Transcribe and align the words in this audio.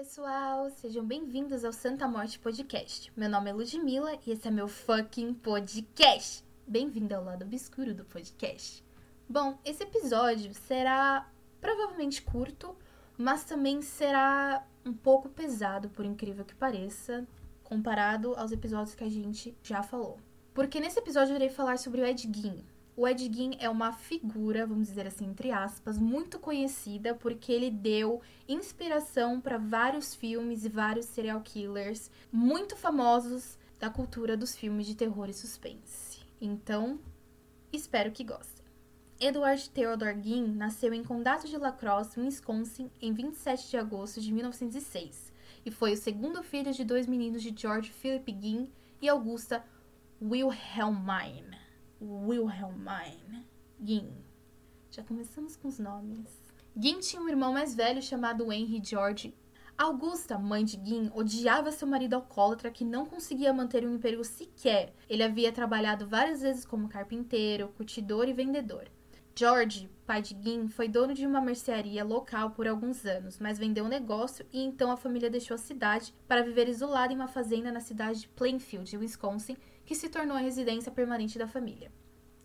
pessoal! 0.00 0.70
Sejam 0.70 1.04
bem-vindos 1.04 1.62
ao 1.62 1.74
Santa 1.74 2.08
Morte 2.08 2.38
Podcast. 2.38 3.12
Meu 3.14 3.28
nome 3.28 3.50
é 3.50 3.52
Ludmilla 3.52 4.18
e 4.26 4.30
esse 4.30 4.48
é 4.48 4.50
meu 4.50 4.66
fucking 4.66 5.34
podcast. 5.34 6.42
Bem-vindo 6.66 7.14
ao 7.14 7.22
lado 7.22 7.44
obscuro 7.44 7.92
do 7.92 8.02
podcast. 8.06 8.82
Bom, 9.28 9.58
esse 9.62 9.82
episódio 9.82 10.54
será 10.54 11.30
provavelmente 11.60 12.22
curto, 12.22 12.74
mas 13.18 13.44
também 13.44 13.82
será 13.82 14.66
um 14.86 14.94
pouco 14.94 15.28
pesado, 15.28 15.90
por 15.90 16.06
incrível 16.06 16.46
que 16.46 16.54
pareça, 16.54 17.28
comparado 17.62 18.34
aos 18.36 18.52
episódios 18.52 18.94
que 18.94 19.04
a 19.04 19.10
gente 19.10 19.54
já 19.62 19.82
falou. 19.82 20.18
Porque 20.54 20.80
nesse 20.80 20.98
episódio 20.98 21.32
eu 21.32 21.36
irei 21.36 21.50
falar 21.50 21.78
sobre 21.78 22.00
o 22.00 22.06
Ed 22.06 22.26
Gein, 22.34 22.64
o 23.00 23.08
Ed 23.08 23.32
Gein 23.34 23.56
é 23.58 23.70
uma 23.70 23.94
figura, 23.94 24.66
vamos 24.66 24.88
dizer 24.88 25.06
assim, 25.06 25.24
entre 25.24 25.50
aspas, 25.50 25.96
muito 25.96 26.38
conhecida 26.38 27.14
porque 27.14 27.50
ele 27.50 27.70
deu 27.70 28.20
inspiração 28.46 29.40
para 29.40 29.56
vários 29.56 30.14
filmes 30.14 30.66
e 30.66 30.68
vários 30.68 31.06
serial 31.06 31.40
killers 31.40 32.10
muito 32.30 32.76
famosos 32.76 33.58
da 33.78 33.88
cultura 33.88 34.36
dos 34.36 34.54
filmes 34.54 34.84
de 34.84 34.94
terror 34.94 35.30
e 35.30 35.32
suspense. 35.32 36.20
Então, 36.38 37.00
espero 37.72 38.12
que 38.12 38.22
gostem. 38.22 38.66
Edward 39.18 39.70
Theodore 39.70 40.22
Gein 40.22 40.48
nasceu 40.48 40.92
em 40.92 41.02
Condado 41.02 41.48
de 41.48 41.56
Lacrosse, 41.56 42.20
Wisconsin, 42.20 42.90
em 43.00 43.14
27 43.14 43.70
de 43.70 43.78
agosto 43.78 44.20
de 44.20 44.30
1906 44.30 45.32
e 45.64 45.70
foi 45.70 45.94
o 45.94 45.96
segundo 45.96 46.42
filho 46.42 46.70
de 46.70 46.84
dois 46.84 47.06
meninos 47.06 47.42
de 47.42 47.54
George 47.56 47.90
Philip 47.90 48.30
Gein 48.30 48.70
e 49.00 49.08
Augusta 49.08 49.64
Wilhelmine. 50.20 51.59
Wilhelmine. 52.00 53.46
Gin. 53.78 54.10
Já 54.90 55.02
começamos 55.02 55.54
com 55.56 55.68
os 55.68 55.78
nomes. 55.78 56.42
Gin 56.74 56.98
tinha 57.00 57.20
um 57.20 57.28
irmão 57.28 57.52
mais 57.52 57.74
velho 57.74 58.00
chamado 58.00 58.50
Henry 58.50 58.80
George. 58.82 59.34
Augusta, 59.76 60.38
mãe 60.38 60.64
de 60.64 60.80
Gin, 60.82 61.10
odiava 61.14 61.70
seu 61.72 61.86
marido 61.86 62.14
alcoólatra 62.14 62.70
que 62.70 62.84
não 62.84 63.04
conseguia 63.04 63.52
manter 63.52 63.86
um 63.86 63.94
emprego 63.94 64.24
sequer. 64.24 64.94
Ele 65.08 65.22
havia 65.22 65.52
trabalhado 65.52 66.06
várias 66.06 66.40
vezes 66.40 66.64
como 66.64 66.88
carpinteiro, 66.88 67.68
curtidor 67.76 68.28
e 68.28 68.32
vendedor. 68.32 68.90
George, 69.34 69.88
pai 70.06 70.20
de 70.20 70.36
Gin, 70.42 70.68
foi 70.68 70.88
dono 70.88 71.14
de 71.14 71.26
uma 71.26 71.40
mercearia 71.40 72.04
local 72.04 72.50
por 72.50 72.66
alguns 72.66 73.06
anos, 73.06 73.38
mas 73.38 73.58
vendeu 73.58 73.84
o 73.84 73.86
um 73.86 73.90
negócio 73.90 74.44
e 74.52 74.60
então 74.62 74.90
a 74.90 74.96
família 74.96 75.30
deixou 75.30 75.54
a 75.54 75.58
cidade 75.58 76.14
para 76.26 76.42
viver 76.42 76.68
isolada 76.68 77.12
em 77.12 77.16
uma 77.16 77.28
fazenda 77.28 77.70
na 77.72 77.80
cidade 77.80 78.20
de 78.20 78.28
Plainfield, 78.28 78.96
Wisconsin, 78.98 79.56
que 79.90 79.96
se 79.96 80.08
tornou 80.08 80.36
a 80.36 80.40
residência 80.40 80.92
permanente 80.92 81.36
da 81.36 81.48
família. 81.48 81.90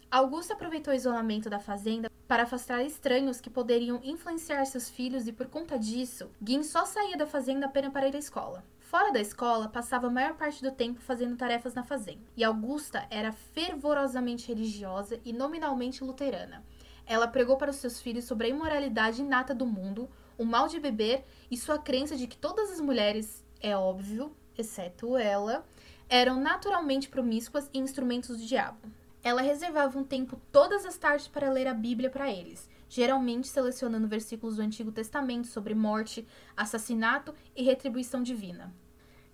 Augusto 0.09 0.51
aproveitou 0.51 0.91
o 0.91 0.97
isolamento 0.97 1.47
da 1.47 1.59
fazenda 1.59 2.09
para 2.27 2.41
afastar 2.41 2.83
estranhos 2.83 3.39
que 3.39 3.51
poderiam 3.51 4.01
influenciar 4.03 4.65
seus 4.65 4.89
filhos 4.89 5.27
e 5.27 5.31
por 5.31 5.45
conta 5.45 5.77
disso, 5.77 6.31
Gin 6.43 6.63
só 6.63 6.88
saía 6.88 7.16
da 7.16 7.27
fazenda 7.27 7.67
apenas 7.67 7.93
para 7.93 8.07
ir 8.07 8.16
à 8.16 8.17
escola. 8.17 8.66
Fora 8.79 9.13
da 9.13 9.21
escola, 9.21 9.69
passava 9.69 10.07
a 10.07 10.09
maior 10.09 10.33
parte 10.33 10.63
do 10.63 10.71
tempo 10.71 10.99
fazendo 11.01 11.38
tarefas 11.38 11.75
na 11.75 11.83
fazenda. 11.83 12.23
E 12.35 12.43
Augusta 12.43 13.05
era 13.11 13.31
fervorosamente 13.31 14.47
religiosa 14.47 15.19
e 15.23 15.31
nominalmente 15.31 16.03
luterana. 16.03 16.66
Ela 17.05 17.27
pregou 17.27 17.57
para 17.57 17.69
os 17.69 17.77
seus 17.77 18.01
filhos 18.01 18.25
sobre 18.25 18.47
a 18.47 18.49
imoralidade 18.49 19.21
inata 19.21 19.53
do 19.53 19.67
mundo, 19.67 20.09
o 20.35 20.45
mal 20.45 20.67
de 20.67 20.79
beber 20.79 21.23
e 21.51 21.55
sua 21.55 21.77
crença 21.77 22.16
de 22.16 22.25
que 22.25 22.38
todas 22.38 22.71
as 22.71 22.81
mulheres, 22.81 23.45
é 23.61 23.77
óbvio, 23.77 24.35
exceto 24.57 25.16
ela, 25.16 25.63
eram 26.09 26.39
naturalmente 26.39 27.09
promíscuas 27.09 27.70
e 27.73 27.80
instrumentos 27.80 28.38
do 28.38 28.45
diabo. 28.45 28.80
Ela 29.23 29.41
reservava 29.41 29.97
um 29.97 30.03
tempo 30.03 30.40
todas 30.52 30.85
as 30.85 30.97
tardes 30.97 31.28
para 31.28 31.50
ler 31.50 31.68
a 31.68 31.74
Bíblia 31.74 32.09
para 32.09 32.31
eles, 32.31 32.69
geralmente 32.88 33.47
selecionando 33.47 34.07
versículos 34.07 34.57
do 34.57 34.62
Antigo 34.62 34.91
Testamento 34.91 35.47
sobre 35.47 35.74
morte, 35.74 36.28
assassinato 36.56 37.34
e 37.56 37.63
retribuição 37.63 38.22
divina. 38.22 38.72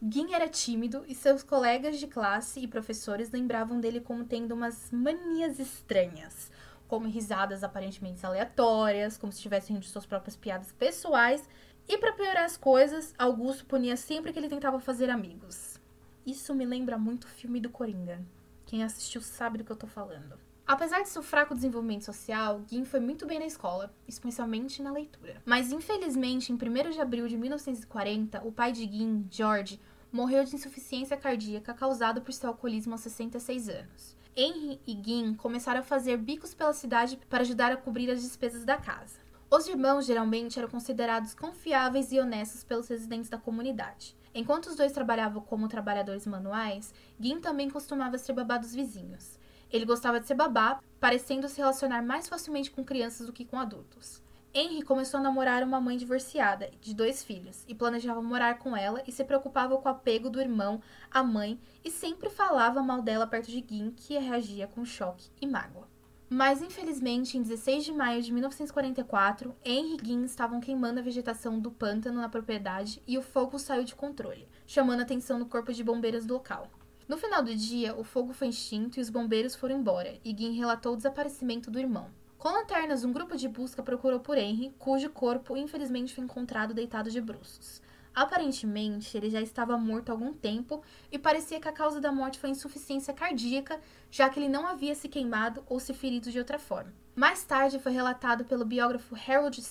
Gin 0.01 0.33
era 0.33 0.47
tímido 0.47 1.03
e 1.07 1.13
seus 1.13 1.43
colegas 1.43 1.99
de 1.99 2.07
classe 2.07 2.59
e 2.59 2.67
professores 2.67 3.31
lembravam 3.31 3.79
dele 3.79 3.99
como 3.99 4.25
tendo 4.25 4.53
umas 4.53 4.89
manias 4.91 5.59
estranhas, 5.59 6.49
como 6.87 7.07
risadas 7.07 7.63
aparentemente 7.63 8.25
aleatórias, 8.25 9.17
como 9.17 9.31
se 9.31 9.37
estivesse 9.39 9.69
rindo 9.69 9.81
de 9.81 9.89
suas 9.89 10.05
próprias 10.05 10.35
piadas 10.35 10.71
pessoais, 10.71 11.47
e 11.87 11.97
para 11.97 12.13
piorar 12.13 12.45
as 12.45 12.57
coisas, 12.57 13.13
Augusto 13.17 13.65
punia 13.65 13.97
sempre 13.97 14.31
que 14.31 14.39
ele 14.39 14.47
tentava 14.47 14.79
fazer 14.79 15.09
amigos. 15.09 15.80
Isso 16.25 16.53
me 16.53 16.65
lembra 16.65 16.97
muito 16.97 17.25
o 17.25 17.29
filme 17.29 17.59
do 17.59 17.69
Coringa. 17.69 18.23
Quem 18.65 18.83
assistiu 18.83 19.21
sabe 19.21 19.57
do 19.57 19.63
que 19.63 19.71
eu 19.71 19.75
tô 19.75 19.87
falando. 19.87 20.37
Apesar 20.67 21.01
de 21.01 21.09
seu 21.09 21.21
fraco 21.21 21.55
desenvolvimento 21.55 22.05
social, 22.05 22.61
Gin 22.67 22.85
foi 22.85 22.99
muito 22.99 23.25
bem 23.25 23.39
na 23.39 23.45
escola, 23.45 23.93
especialmente 24.07 24.81
na 24.81 24.91
leitura. 24.91 25.41
Mas 25.45 25.71
infelizmente, 25.71 26.53
em 26.53 26.55
1 26.55 26.91
de 26.91 27.01
abril 27.01 27.27
de 27.27 27.35
1940, 27.35 28.41
o 28.45 28.51
pai 28.51 28.71
de 28.71 28.83
Gin, 28.83 29.27
George, 29.29 29.79
morreu 30.11 30.43
de 30.43 30.55
insuficiência 30.55 31.17
cardíaca 31.17 31.73
causada 31.73 32.21
por 32.21 32.31
seu 32.31 32.49
alcoolismo 32.49 32.93
aos 32.93 33.01
66 33.01 33.67
anos. 33.67 34.15
Henry 34.35 34.79
e 34.87 34.93
Gin 34.93 35.33
começaram 35.33 35.81
a 35.81 35.83
fazer 35.83 36.15
bicos 36.17 36.53
pela 36.53 36.71
cidade 36.71 37.19
para 37.29 37.41
ajudar 37.41 37.71
a 37.71 37.77
cobrir 37.77 38.09
as 38.09 38.21
despesas 38.21 38.63
da 38.63 38.77
casa. 38.77 39.19
Os 39.49 39.67
irmãos 39.67 40.05
geralmente 40.05 40.57
eram 40.57 40.69
considerados 40.69 41.33
confiáveis 41.33 42.13
e 42.13 42.19
honestos 42.19 42.63
pelos 42.63 42.87
residentes 42.87 43.29
da 43.29 43.37
comunidade. 43.37 44.15
Enquanto 44.33 44.67
os 44.67 44.75
dois 44.75 44.91
trabalhavam 44.91 45.41
como 45.41 45.67
trabalhadores 45.67 46.25
manuais, 46.25 46.93
Gin 47.19 47.41
também 47.41 47.69
costumava 47.69 48.17
ser 48.17 48.33
babá 48.33 48.57
dos 48.57 48.73
vizinhos. 48.73 49.37
Ele 49.69 49.85
gostava 49.85 50.19
de 50.19 50.27
ser 50.27 50.35
babá, 50.35 50.79
parecendo 50.99 51.47
se 51.47 51.57
relacionar 51.57 52.01
mais 52.01 52.27
facilmente 52.27 52.71
com 52.71 52.83
crianças 52.83 53.27
do 53.27 53.33
que 53.33 53.45
com 53.45 53.59
adultos. 53.59 54.21
Henry 54.53 54.81
começou 54.81 55.19
a 55.19 55.23
namorar 55.23 55.63
uma 55.63 55.79
mãe 55.79 55.95
divorciada, 55.95 56.69
de 56.81 56.93
dois 56.93 57.23
filhos, 57.23 57.63
e 57.69 57.75
planejava 57.75 58.21
morar 58.21 58.57
com 58.57 58.75
ela 58.75 59.01
e 59.07 59.11
se 59.11 59.23
preocupava 59.23 59.77
com 59.77 59.87
o 59.87 59.91
apego 59.91 60.29
do 60.29 60.41
irmão 60.41 60.81
à 61.09 61.23
mãe 61.23 61.59
e 61.83 61.89
sempre 61.89 62.29
falava 62.29 62.83
mal 62.83 63.01
dela 63.01 63.25
perto 63.25 63.49
de 63.49 63.65
Gin, 63.65 63.91
que 63.91 64.17
reagia 64.17 64.67
com 64.67 64.83
choque 64.83 65.29
e 65.41 65.47
mágoa. 65.47 65.90
Mas, 66.33 66.61
infelizmente, 66.61 67.37
em 67.37 67.41
16 67.41 67.83
de 67.83 67.91
maio 67.91 68.21
de 68.21 68.31
1944, 68.31 69.53
Henry 69.65 69.97
e 70.01 70.07
Gin 70.07 70.23
estavam 70.23 70.61
queimando 70.61 71.01
a 71.01 71.03
vegetação 71.03 71.59
do 71.59 71.69
pântano 71.69 72.21
na 72.21 72.29
propriedade 72.29 73.03
e 73.05 73.17
o 73.17 73.21
fogo 73.21 73.59
saiu 73.59 73.83
de 73.83 73.93
controle, 73.93 74.47
chamando 74.65 75.01
a 75.01 75.03
atenção 75.03 75.37
do 75.37 75.45
corpo 75.45 75.73
de 75.73 75.83
bombeiros 75.83 76.25
do 76.25 76.35
local. 76.35 76.69
No 77.05 77.17
final 77.17 77.43
do 77.43 77.53
dia, 77.53 77.93
o 77.93 78.05
fogo 78.05 78.31
foi 78.31 78.47
extinto 78.47 78.97
e 78.97 79.01
os 79.01 79.09
bombeiros 79.09 79.55
foram 79.55 79.79
embora, 79.79 80.17
e 80.23 80.33
Gin 80.33 80.53
relatou 80.53 80.93
o 80.93 80.95
desaparecimento 80.95 81.69
do 81.69 81.77
irmão. 81.77 82.07
Com 82.37 82.47
lanternas, 82.47 83.03
um 83.03 83.11
grupo 83.11 83.35
de 83.35 83.49
busca 83.49 83.83
procurou 83.83 84.21
por 84.21 84.37
Henry, 84.37 84.73
cujo 84.79 85.09
corpo 85.09 85.57
infelizmente 85.57 86.15
foi 86.15 86.23
encontrado 86.23 86.73
deitado 86.73 87.11
de 87.11 87.19
bruços. 87.19 87.81
Aparentemente, 88.13 89.15
ele 89.15 89.29
já 89.29 89.41
estava 89.41 89.77
morto 89.77 90.09
há 90.09 90.11
algum 90.11 90.33
tempo 90.33 90.83
e 91.11 91.17
parecia 91.17 91.61
que 91.61 91.67
a 91.67 91.71
causa 91.71 92.01
da 92.01 92.11
morte 92.11 92.39
foi 92.39 92.49
insuficiência 92.49 93.13
cardíaca, 93.13 93.79
já 94.09 94.29
que 94.29 94.37
ele 94.37 94.49
não 94.49 94.67
havia 94.67 94.93
se 94.93 95.07
queimado 95.07 95.63
ou 95.65 95.79
se 95.79 95.93
ferido 95.93 96.29
de 96.29 96.37
outra 96.37 96.59
forma. 96.59 96.93
Mais 97.15 97.45
tarde 97.45 97.79
foi 97.79 97.93
relatado 97.93 98.43
pelo 98.43 98.65
biógrafo 98.65 99.15
Harold. 99.15 99.63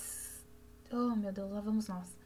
Oh, 0.90 1.14
meu 1.16 1.32
Deus, 1.32 1.50
lá 1.50 1.60
vamos 1.60 1.88
nós. 1.88 2.16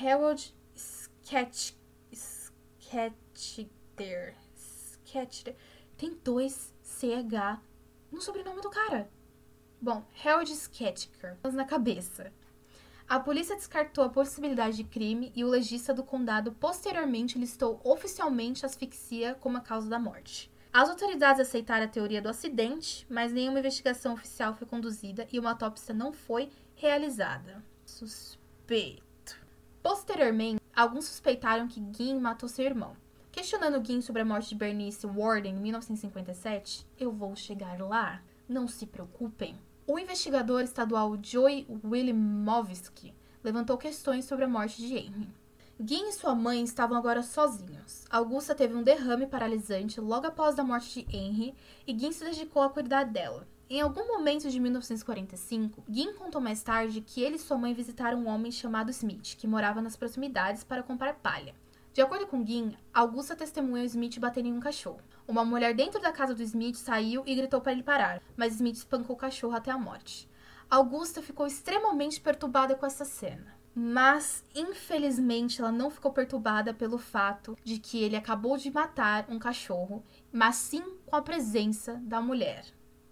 Harold 0.00 0.52
Sketch. 0.74 1.74
Sketcher. 2.12 4.34
Sketcher. 4.56 5.56
Tem 5.96 6.18
dois 6.24 6.74
CH 6.82 7.60
no 8.10 8.20
sobrenome 8.20 8.60
do 8.60 8.70
cara. 8.70 9.08
Bom, 9.80 10.04
Harold 10.24 10.52
Sketcher. 10.52 11.38
Na 11.52 11.64
cabeça. 11.64 12.32
A 13.10 13.18
polícia 13.18 13.56
descartou 13.56 14.04
a 14.04 14.08
possibilidade 14.08 14.76
de 14.76 14.84
crime 14.84 15.32
e 15.34 15.42
o 15.42 15.48
legista 15.48 15.92
do 15.92 16.04
condado 16.04 16.52
posteriormente 16.52 17.40
listou 17.40 17.80
oficialmente 17.82 18.64
asfixia 18.64 19.34
como 19.34 19.56
a 19.56 19.60
causa 19.60 19.90
da 19.90 19.98
morte. 19.98 20.48
As 20.72 20.88
autoridades 20.88 21.40
aceitaram 21.40 21.86
a 21.86 21.88
teoria 21.88 22.22
do 22.22 22.28
acidente, 22.28 23.04
mas 23.10 23.32
nenhuma 23.32 23.58
investigação 23.58 24.14
oficial 24.14 24.54
foi 24.54 24.64
conduzida 24.64 25.26
e 25.32 25.40
uma 25.40 25.50
autópsia 25.50 25.92
não 25.92 26.12
foi 26.12 26.50
realizada. 26.76 27.64
Suspeito. 27.84 29.36
Posteriormente, 29.82 30.62
alguns 30.72 31.06
suspeitaram 31.06 31.66
que 31.66 31.84
Gin 31.92 32.20
matou 32.20 32.48
seu 32.48 32.64
irmão. 32.64 32.96
Questionando 33.32 33.84
Gin 33.84 34.02
sobre 34.02 34.22
a 34.22 34.24
morte 34.24 34.50
de 34.50 34.54
Bernice 34.54 35.04
Warden 35.04 35.56
em 35.56 35.60
1957, 35.60 36.86
eu 36.96 37.10
vou 37.10 37.34
chegar 37.34 37.76
lá, 37.80 38.22
não 38.48 38.68
se 38.68 38.86
preocupem. 38.86 39.58
O 39.92 39.98
investigador 39.98 40.62
estadual 40.62 41.18
Joey 41.20 41.66
Wilimovsky 41.82 43.12
levantou 43.42 43.76
questões 43.76 44.24
sobre 44.24 44.44
a 44.44 44.48
morte 44.48 44.80
de 44.80 44.94
Henry. 44.94 45.34
Gin 45.80 46.10
e 46.10 46.12
sua 46.12 46.32
mãe 46.32 46.62
estavam 46.62 46.96
agora 46.96 47.24
sozinhos. 47.24 48.04
Augusta 48.08 48.54
teve 48.54 48.72
um 48.72 48.84
derrame 48.84 49.26
paralisante 49.26 50.00
logo 50.00 50.28
após 50.28 50.60
a 50.60 50.62
morte 50.62 51.02
de 51.02 51.16
Henry 51.16 51.56
e 51.88 51.98
Gin 51.98 52.12
se 52.12 52.24
dedicou 52.24 52.62
a 52.62 52.70
cuidar 52.70 53.02
dela. 53.02 53.48
Em 53.68 53.80
algum 53.80 54.06
momento 54.06 54.48
de 54.48 54.60
1945, 54.60 55.82
Gin 55.88 56.12
contou 56.12 56.40
mais 56.40 56.62
tarde 56.62 57.00
que 57.00 57.20
ele 57.20 57.34
e 57.34 57.40
sua 57.40 57.58
mãe 57.58 57.74
visitaram 57.74 58.20
um 58.20 58.28
homem 58.28 58.52
chamado 58.52 58.92
Smith, 58.92 59.34
que 59.36 59.48
morava 59.48 59.82
nas 59.82 59.96
proximidades 59.96 60.62
para 60.62 60.84
comprar 60.84 61.14
palha. 61.14 61.52
De 61.92 62.00
acordo 62.00 62.26
com 62.26 62.46
Gin, 62.46 62.76
Augusta 62.94 63.34
testemunhou 63.34 63.84
Smith 63.84 64.18
bater 64.20 64.44
em 64.46 64.52
um 64.52 64.60
cachorro. 64.60 65.00
Uma 65.26 65.44
mulher 65.44 65.74
dentro 65.74 66.00
da 66.00 66.12
casa 66.12 66.34
do 66.34 66.42
Smith 66.42 66.76
saiu 66.76 67.24
e 67.26 67.34
gritou 67.34 67.60
para 67.60 67.72
ele 67.72 67.82
parar, 67.82 68.22
mas 68.36 68.54
Smith 68.54 68.76
espancou 68.76 69.16
o 69.16 69.18
cachorro 69.18 69.56
até 69.56 69.72
a 69.72 69.78
morte. 69.78 70.28
Augusta 70.70 71.20
ficou 71.20 71.46
extremamente 71.48 72.20
perturbada 72.20 72.76
com 72.76 72.86
essa 72.86 73.04
cena. 73.04 73.58
mas 73.74 74.44
infelizmente 74.54 75.60
ela 75.60 75.70
não 75.70 75.90
ficou 75.90 76.12
perturbada 76.12 76.74
pelo 76.74 76.98
fato 76.98 77.56
de 77.64 77.78
que 77.78 78.02
ele 78.02 78.16
acabou 78.16 78.56
de 78.56 78.70
matar 78.70 79.26
um 79.28 79.38
cachorro, 79.38 80.04
mas 80.32 80.56
sim 80.56 80.82
com 81.06 81.16
a 81.16 81.22
presença 81.22 81.94
da 82.02 82.20
mulher. 82.20 82.64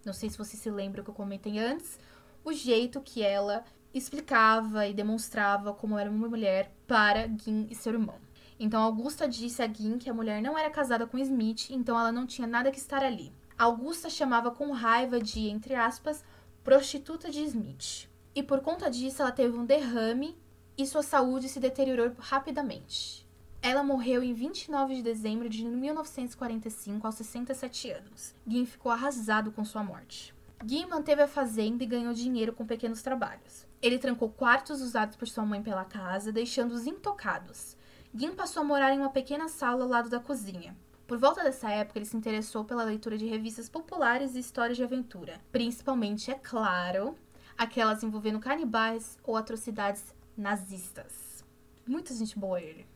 Não 0.05 0.13
sei 0.13 0.29
se 0.29 0.37
você 0.37 0.57
se 0.57 0.69
lembra 0.69 1.01
o 1.01 1.03
que 1.03 1.09
eu 1.09 1.15
comentei 1.15 1.57
antes, 1.59 1.97
o 2.43 2.51
jeito 2.51 3.01
que 3.01 3.21
ela 3.23 3.63
explicava 3.93 4.85
e 4.85 4.93
demonstrava 4.93 5.73
como 5.73 5.97
era 5.97 6.09
uma 6.09 6.27
mulher 6.27 6.71
para 6.85 7.27
Gin 7.27 7.67
e 7.69 7.75
seu 7.75 7.93
irmão. 7.93 8.15
Então 8.59 8.81
Augusta 8.83 9.27
disse 9.27 9.61
a 9.61 9.67
Gin 9.67 9.97
que 9.97 10.09
a 10.09 10.13
mulher 10.13 10.41
não 10.41 10.57
era 10.57 10.69
casada 10.69 11.07
com 11.07 11.17
Smith, 11.17 11.69
então 11.69 11.97
ela 11.97 12.11
não 12.11 12.27
tinha 12.27 12.45
nada 12.45 12.69
que 12.69 12.77
estar 12.77 13.01
ali. 13.01 13.31
Augusta 13.57 14.09
chamava 14.09 14.51
com 14.51 14.71
raiva 14.71 15.19
de, 15.21 15.47
entre 15.47 15.75
aspas, 15.75 16.23
prostituta 16.63 17.29
de 17.31 17.41
Smith. 17.43 18.09
E 18.35 18.43
por 18.43 18.59
conta 18.59 18.89
disso 18.89 19.21
ela 19.21 19.31
teve 19.31 19.57
um 19.57 19.65
derrame 19.65 20.37
e 20.77 20.85
sua 20.85 21.01
saúde 21.01 21.47
se 21.47 21.59
deteriorou 21.59 22.11
rapidamente. 22.19 23.27
Ela 23.61 23.83
morreu 23.83 24.23
em 24.23 24.33
29 24.33 24.95
de 24.95 25.01
dezembro 25.01 25.49
de 25.49 25.65
1945, 25.65 27.05
aos 27.05 27.15
67 27.15 27.91
anos. 27.91 28.33
Gin 28.47 28.65
ficou 28.65 28.91
arrasado 28.91 29.51
com 29.51 29.65
sua 29.65 29.83
morte. 29.83 30.33
Gin 30.65 30.85
manteve 30.87 31.21
a 31.21 31.27
fazenda 31.27 31.83
e 31.83 31.87
ganhou 31.87 32.13
dinheiro 32.13 32.53
com 32.53 32.65
pequenos 32.65 33.01
trabalhos. 33.01 33.65
Ele 33.81 33.97
trancou 33.97 34.29
quartos 34.29 34.81
usados 34.81 35.15
por 35.15 35.27
sua 35.27 35.45
mãe 35.45 35.61
pela 35.61 35.85
casa, 35.85 36.31
deixando-os 36.31 36.85
intocados. 36.85 37.77
Gin 38.13 38.33
passou 38.33 38.61
a 38.61 38.65
morar 38.65 38.91
em 38.91 38.97
uma 38.97 39.11
pequena 39.11 39.47
sala 39.47 39.83
ao 39.83 39.89
lado 39.89 40.09
da 40.09 40.19
cozinha. 40.19 40.75
Por 41.05 41.19
volta 41.19 41.43
dessa 41.43 41.69
época, 41.69 41.99
ele 41.99 42.05
se 42.05 42.17
interessou 42.17 42.65
pela 42.65 42.83
leitura 42.83 43.17
de 43.17 43.27
revistas 43.27 43.69
populares 43.69 44.35
e 44.35 44.39
histórias 44.39 44.77
de 44.77 44.83
aventura, 44.83 45.39
principalmente, 45.51 46.31
é 46.31 46.33
claro, 46.33 47.15
aquelas 47.55 48.01
envolvendo 48.01 48.39
canibais 48.39 49.17
ou 49.23 49.37
atrocidades 49.37 50.03
nazistas. 50.35 51.43
Muita 51.87 52.13
gente 52.13 52.37
boa 52.37 52.59
ele. 52.59 52.87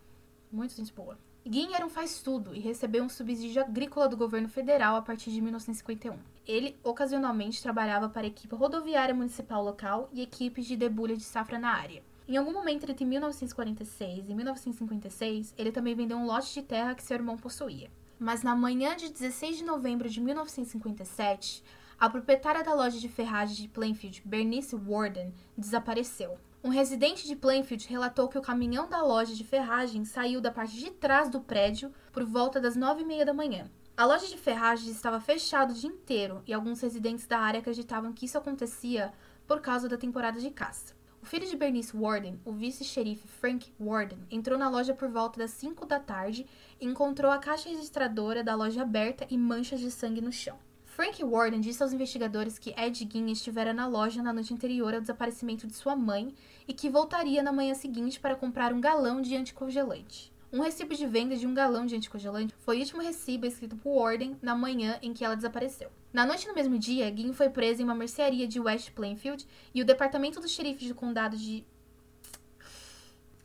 Muita 0.52 0.76
gente 0.76 0.92
boa. 0.92 1.18
Gin 1.46 1.74
era 1.74 1.86
um 1.86 1.90
faz-tudo 1.90 2.56
e 2.56 2.60
recebeu 2.60 3.04
um 3.04 3.10
subsídio 3.10 3.62
agrícola 3.62 4.08
do 4.08 4.18
governo 4.18 4.50
federal 4.50 4.96
a 4.96 5.02
partir 5.02 5.30
de 5.30 5.42
1951. 5.42 6.18
Ele 6.48 6.76
ocasionalmente 6.84 7.62
trabalhava 7.62 8.10
para 8.10 8.22
a 8.24 8.28
equipe 8.28 8.56
rodoviária 8.56 9.14
municipal 9.14 9.64
local 9.64 10.10
e 10.12 10.22
equipes 10.22 10.66
de 10.66 10.76
debulha 10.76 11.16
de 11.16 11.24
safra 11.24 11.60
na 11.60 11.70
área. 11.76 12.02
Em 12.26 12.38
algum 12.38 12.54
momento 12.54 12.90
entre 12.90 13.04
1946 13.04 14.30
e 14.30 14.34
1956, 14.34 15.54
ele 15.58 15.74
também 15.74 15.94
vendeu 15.94 16.18
um 16.18 16.26
lote 16.26 16.54
de 16.54 16.62
terra 16.62 16.96
que 16.96 17.04
seu 17.04 17.16
irmão 17.16 17.38
possuía. 17.38 17.92
Mas 18.18 18.44
na 18.44 18.56
manhã 18.56 18.96
de 18.96 19.12
16 19.12 19.58
de 19.58 19.64
novembro 19.66 20.10
de 20.10 20.22
1957, 20.22 21.62
a 22.00 22.10
proprietária 22.10 22.64
da 22.64 22.74
loja 22.74 22.98
de 22.98 23.10
ferragem 23.10 23.56
de 23.64 23.68
Plainfield, 23.68 24.22
Bernice 24.24 24.74
Warden, 24.74 25.34
desapareceu. 25.58 26.38
Um 26.64 26.70
residente 26.70 27.28
de 27.28 27.36
Plainfield 27.36 27.86
relatou 27.90 28.30
que 28.30 28.38
o 28.38 28.42
caminhão 28.42 28.88
da 28.88 29.04
loja 29.04 29.36
de 29.36 29.44
ferragem 29.44 30.06
saiu 30.06 30.40
da 30.40 30.50
parte 30.50 30.78
de 30.78 30.92
trás 30.92 31.30
do 31.30 31.42
prédio 31.42 31.94
por 32.14 32.24
volta 32.24 32.62
das 32.62 32.78
nove 32.78 33.02
e 33.02 33.06
meia 33.06 33.26
da 33.26 33.34
manhã. 33.34 33.70
A 33.98 34.06
loja 34.06 34.28
de 34.28 34.38
ferragens 34.38 34.96
estava 34.96 35.20
fechada 35.20 35.74
o 35.74 35.76
dia 35.76 35.90
inteiro 35.90 36.42
e 36.48 36.54
alguns 36.54 36.80
residentes 36.80 37.28
da 37.28 37.38
área 37.38 37.60
acreditavam 37.60 38.14
que 38.14 38.26
isso 38.26 38.38
acontecia 38.38 39.14
por 39.46 39.60
causa 39.60 39.90
da 39.90 39.98
temporada 39.98 40.40
de 40.40 40.50
caça. 40.50 40.96
O 41.24 41.26
filho 41.26 41.48
de 41.48 41.56
Bernice 41.56 41.96
Warden, 41.96 42.38
o 42.44 42.52
vice-xerife 42.52 43.26
Frank 43.26 43.74
Warden, 43.80 44.18
entrou 44.30 44.60
na 44.60 44.70
loja 44.70 44.94
por 44.94 45.08
volta 45.08 45.40
das 45.40 45.52
5 45.52 45.86
da 45.86 45.98
tarde 45.98 46.46
e 46.82 46.86
encontrou 46.86 47.32
a 47.32 47.38
caixa 47.38 47.70
registradora 47.70 48.44
da 48.44 48.54
loja 48.54 48.82
aberta 48.82 49.26
e 49.30 49.38
manchas 49.38 49.80
de 49.80 49.90
sangue 49.90 50.20
no 50.20 50.34
chão. 50.34 50.60
Frank 50.84 51.24
Warden 51.24 51.62
disse 51.62 51.82
aos 51.82 51.94
investigadores 51.94 52.60
que 52.60 52.72
Ed 52.78 53.08
Gein 53.10 53.32
estivera 53.32 53.74
na 53.74 53.88
loja 53.88 54.22
na 54.22 54.34
noite 54.34 54.54
anterior 54.54 54.94
ao 54.94 55.00
desaparecimento 55.00 55.66
de 55.66 55.76
sua 55.76 55.96
mãe 55.96 56.36
e 56.68 56.74
que 56.74 56.90
voltaria 56.90 57.42
na 57.42 57.54
manhã 57.54 57.74
seguinte 57.74 58.20
para 58.20 58.36
comprar 58.36 58.74
um 58.74 58.82
galão 58.82 59.22
de 59.22 59.34
anticongelante. 59.34 60.33
Um 60.54 60.62
recibo 60.62 60.94
de 60.94 61.08
venda 61.08 61.36
de 61.36 61.48
um 61.48 61.54
galão 61.56 61.84
de 61.84 61.96
anticongelante 61.96 62.54
foi 62.60 62.78
o 62.78 62.80
último 62.80 63.02
recibo 63.02 63.48
escrito 63.48 63.76
por 63.76 63.98
Warden 63.98 64.38
na 64.40 64.54
manhã 64.54 65.00
em 65.02 65.12
que 65.12 65.26
ela 65.26 65.36
desapareceu. 65.36 65.92
Na 66.14 66.28
noite 66.28 66.48
do 66.48 66.54
mesmo 66.54 66.78
dia, 66.78 67.12
Gin 67.12 67.34
foi 67.34 67.50
preso 67.50 67.82
em 67.82 67.84
uma 67.84 67.96
mercearia 67.96 68.48
de 68.48 68.60
West 68.60 68.92
Plainfield 68.92 69.48
e 69.74 69.82
o 69.82 69.86
departamento 69.86 70.40
do 70.40 70.48
xerife 70.48 70.88
do 70.88 70.94
condado 70.94 71.36
de. 71.36 71.66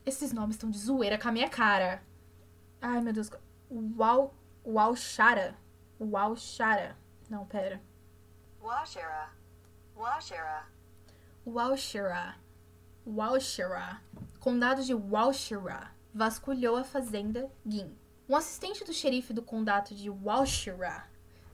Esses 0.05 0.31
nomes 0.31 0.55
estão 0.55 0.69
de 0.69 0.77
zoeira 0.77 1.17
com 1.17 1.27
a 1.27 1.31
minha 1.31 1.49
cara. 1.49 2.03
Ai, 2.79 3.01
meu 3.01 3.11
Deus. 3.11 3.31
Wal. 3.71 4.31
Walshara. 4.63 5.55
Walshara. 5.99 6.95
Não, 7.27 7.43
pera. 7.43 7.81
Washera. 8.61 9.33
Washera. 9.95 10.67
Walshara. 11.43 12.35
Walshara. 13.03 13.99
Condado 14.39 14.83
de 14.83 14.93
Walshara. 14.93 15.97
Vasculhou 16.19 16.75
a 16.75 16.83
fazenda 16.83 17.49
Gin. 17.65 17.95
Um 18.27 18.35
assistente 18.35 18.83
do 18.83 18.91
xerife 18.91 19.31
do 19.31 19.41
condado 19.41 19.95
de 19.95 20.09
Walshara 20.09 21.05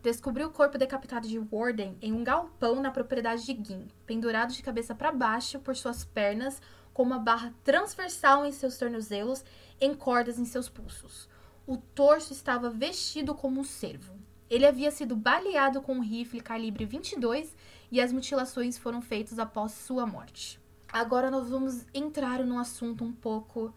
descobriu 0.01 0.47
o 0.47 0.51
corpo 0.51 0.75
decapitado 0.75 1.27
de 1.27 1.37
Warden 1.37 1.95
em 2.01 2.11
um 2.11 2.23
galpão 2.23 2.81
na 2.81 2.89
propriedade 2.89 3.45
de 3.45 3.63
Gin, 3.63 3.87
pendurado 4.07 4.53
de 4.53 4.63
cabeça 4.63 4.95
para 4.95 5.11
baixo 5.11 5.59
por 5.59 5.75
suas 5.75 6.03
pernas, 6.03 6.59
com 6.95 7.03
uma 7.03 7.19
barra 7.19 7.53
transversal 7.63 8.43
em 8.43 8.51
seus 8.51 8.75
tornozelos, 8.75 9.45
em 9.79 9.93
cordas 9.93 10.39
em 10.39 10.45
seus 10.45 10.67
pulsos. 10.67 11.29
O 11.67 11.77
torso 11.77 12.33
estava 12.33 12.67
vestido 12.67 13.35
como 13.35 13.61
um 13.61 13.63
cervo. 13.63 14.15
Ele 14.49 14.65
havia 14.65 14.89
sido 14.89 15.15
baleado 15.15 15.79
com 15.79 15.93
um 15.93 16.01
rifle 16.01 16.41
calibre 16.41 16.87
22 16.87 17.55
e 17.91 18.01
as 18.01 18.11
mutilações 18.11 18.79
foram 18.79 18.99
feitas 18.99 19.37
após 19.37 19.73
sua 19.73 20.07
morte. 20.07 20.59
Agora 20.91 21.29
nós 21.29 21.49
vamos 21.49 21.85
entrar 21.93 22.43
num 22.43 22.57
assunto 22.57 23.03
um 23.03 23.13
pouco 23.13 23.71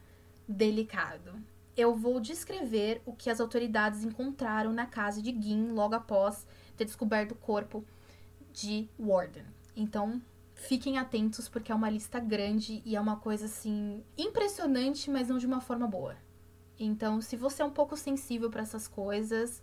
delicado. 0.48 1.34
Eu 1.76 1.94
vou 1.94 2.18
descrever 2.18 3.02
o 3.04 3.12
que 3.12 3.30
as 3.30 3.40
autoridades 3.40 4.02
encontraram 4.02 4.72
na 4.72 4.86
casa 4.86 5.22
de 5.22 5.30
Gin 5.30 5.72
logo 5.72 5.94
após 5.94 6.46
ter 6.76 6.84
descoberto 6.84 7.32
o 7.32 7.36
corpo 7.36 7.84
de 8.52 8.88
Warden. 8.98 9.44
Então, 9.76 10.20
fiquem 10.54 10.98
atentos 10.98 11.48
porque 11.48 11.70
é 11.70 11.74
uma 11.74 11.90
lista 11.90 12.18
grande 12.18 12.82
e 12.84 12.96
é 12.96 13.00
uma 13.00 13.16
coisa 13.16 13.44
assim 13.44 14.02
impressionante, 14.16 15.10
mas 15.10 15.28
não 15.28 15.38
de 15.38 15.46
uma 15.46 15.60
forma 15.60 15.86
boa. 15.86 16.16
Então, 16.78 17.20
se 17.20 17.37
você 17.37 17.62
é 17.62 17.64
um 17.64 17.70
pouco 17.70 17.96
sensível 17.96 18.50
para 18.50 18.62
essas 18.62 18.88
coisas, 18.88 19.62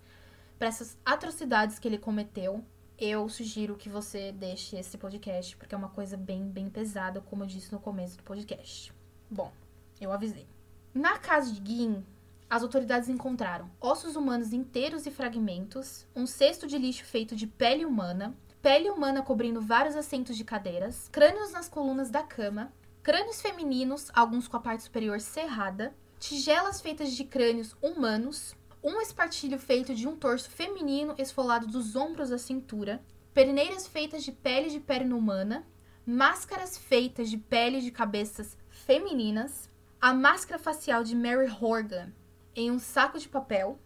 para 0.57 0.67
essas 0.67 0.98
atrocidades 1.05 1.79
que 1.79 1.88
ele 1.88 1.98
cometeu, 1.98 2.63
eu 2.98 3.27
sugiro 3.27 3.75
que 3.75 3.89
você 3.89 4.31
deixe 4.31 4.77
esse 4.77 4.98
podcast, 4.98 5.55
porque 5.57 5.75
é 5.75 5.77
uma 5.77 5.89
coisa 5.89 6.15
bem, 6.15 6.48
bem 6.48 6.69
pesada, 6.69 7.19
como 7.19 7.43
eu 7.43 7.48
disse 7.48 7.71
no 7.71 7.79
começo 7.79 8.17
do 8.17 8.24
podcast. 8.24 8.93
Bom, 9.29 9.51
eu 10.00 10.13
avisei. 10.13 10.54
Na 10.95 11.17
casa 11.17 11.51
de 11.51 11.61
Gin, 11.61 12.05
as 12.49 12.63
autoridades 12.63 13.09
encontraram 13.09 13.69
ossos 13.81 14.15
humanos 14.15 14.53
inteiros 14.53 15.05
e 15.05 15.11
fragmentos, 15.11 16.07
um 16.15 16.25
cesto 16.25 16.65
de 16.65 16.77
lixo 16.77 17.03
feito 17.03 17.35
de 17.35 17.45
pele 17.45 17.85
humana, 17.85 18.33
pele 18.61 18.89
humana 18.89 19.21
cobrindo 19.21 19.59
vários 19.59 19.97
assentos 19.97 20.37
de 20.37 20.45
cadeiras, 20.45 21.09
crânios 21.11 21.51
nas 21.51 21.67
colunas 21.67 22.09
da 22.09 22.23
cama, 22.23 22.71
crânios 23.03 23.41
femininos, 23.41 24.09
alguns 24.13 24.47
com 24.47 24.55
a 24.55 24.61
parte 24.61 24.83
superior 24.83 25.19
cerrada, 25.19 25.93
tigelas 26.17 26.79
feitas 26.79 27.11
de 27.11 27.25
crânios 27.25 27.75
humanos, 27.81 28.55
um 28.81 29.01
espartilho 29.01 29.59
feito 29.59 29.93
de 29.93 30.07
um 30.07 30.15
torso 30.15 30.49
feminino 30.49 31.13
esfolado 31.17 31.67
dos 31.67 31.97
ombros 31.97 32.31
à 32.31 32.37
cintura, 32.37 33.03
perneiras 33.33 33.85
feitas 33.85 34.23
de 34.23 34.31
pele 34.31 34.69
de 34.69 34.79
perna 34.79 35.13
humana, 35.13 35.67
máscaras 36.05 36.77
feitas 36.77 37.29
de 37.29 37.37
pele 37.37 37.81
de 37.81 37.91
cabeças 37.91 38.57
femininas, 38.69 39.69
a 40.05 40.13
máscara 40.13 40.62
facial 40.62 41.03
de 41.03 41.15
Mary 41.15 41.51
Horgan 41.59 42.13
em 42.55 42.69
um 42.69 42.77
saco 42.77 43.17
de 43.17 43.27
papel, 43.27 43.79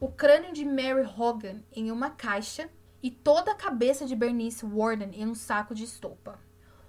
o 0.00 0.08
crânio 0.08 0.50
de 0.50 0.64
Mary 0.64 1.06
Horgan 1.06 1.62
em 1.70 1.90
uma 1.90 2.08
caixa 2.08 2.70
e 3.02 3.10
toda 3.10 3.52
a 3.52 3.54
cabeça 3.54 4.06
de 4.06 4.16
Bernice 4.16 4.64
Warden 4.64 5.10
em 5.12 5.26
um 5.26 5.34
saco 5.34 5.74
de 5.74 5.84
estopa. 5.84 6.40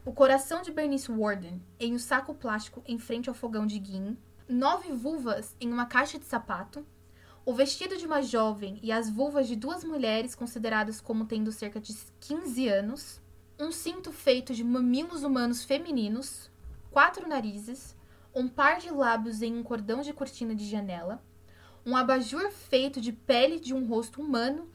O 0.05 0.13
coração 0.13 0.61
de 0.61 0.71
Bernice 0.71 1.11
Warden 1.11 1.61
em 1.77 1.95
um 1.95 1.99
saco 1.99 2.33
plástico 2.33 2.81
em 2.87 2.97
frente 2.97 3.27
ao 3.27 3.35
fogão 3.35 3.67
de 3.67 3.75
Gin, 3.75 4.17
nove 4.47 4.93
vulvas 4.93 5.53
em 5.59 5.69
uma 5.69 5.85
caixa 5.85 6.17
de 6.17 6.23
sapato, 6.23 6.87
o 7.45 7.53
vestido 7.53 7.97
de 7.97 8.05
uma 8.05 8.21
jovem 8.21 8.79
e 8.81 8.89
as 8.89 9.09
vulvas 9.09 9.49
de 9.49 9.57
duas 9.57 9.83
mulheres 9.83 10.33
consideradas 10.33 11.01
como 11.01 11.25
tendo 11.25 11.51
cerca 11.51 11.81
de 11.81 11.93
15 12.21 12.69
anos, 12.69 13.21
um 13.59 13.69
cinto 13.69 14.13
feito 14.13 14.53
de 14.53 14.63
mamilos 14.63 15.23
humanos 15.23 15.65
femininos, 15.65 16.49
quatro 16.89 17.27
narizes, 17.27 17.96
um 18.37 18.47
par 18.47 18.77
de 18.77 18.91
lábios 18.91 19.41
em 19.41 19.57
um 19.57 19.63
cordão 19.63 20.01
de 20.01 20.13
cortina 20.13 20.53
de 20.53 20.69
janela, 20.69 21.19
um 21.83 21.97
abajur 21.97 22.51
feito 22.51 23.01
de 23.01 23.11
pele 23.11 23.59
de 23.59 23.73
um 23.73 23.87
rosto 23.87 24.21
humano 24.21 24.69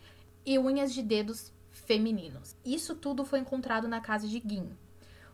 e 0.45 0.59
unhas 0.59 0.92
de 0.92 1.00
dedos 1.00 1.52
femininos. 1.71 2.57
Isso 2.64 2.97
tudo 2.97 3.25
foi 3.25 3.38
encontrado 3.38 3.87
na 3.87 4.00
casa 4.00 4.26
de 4.26 4.42
Gin. 4.45 4.69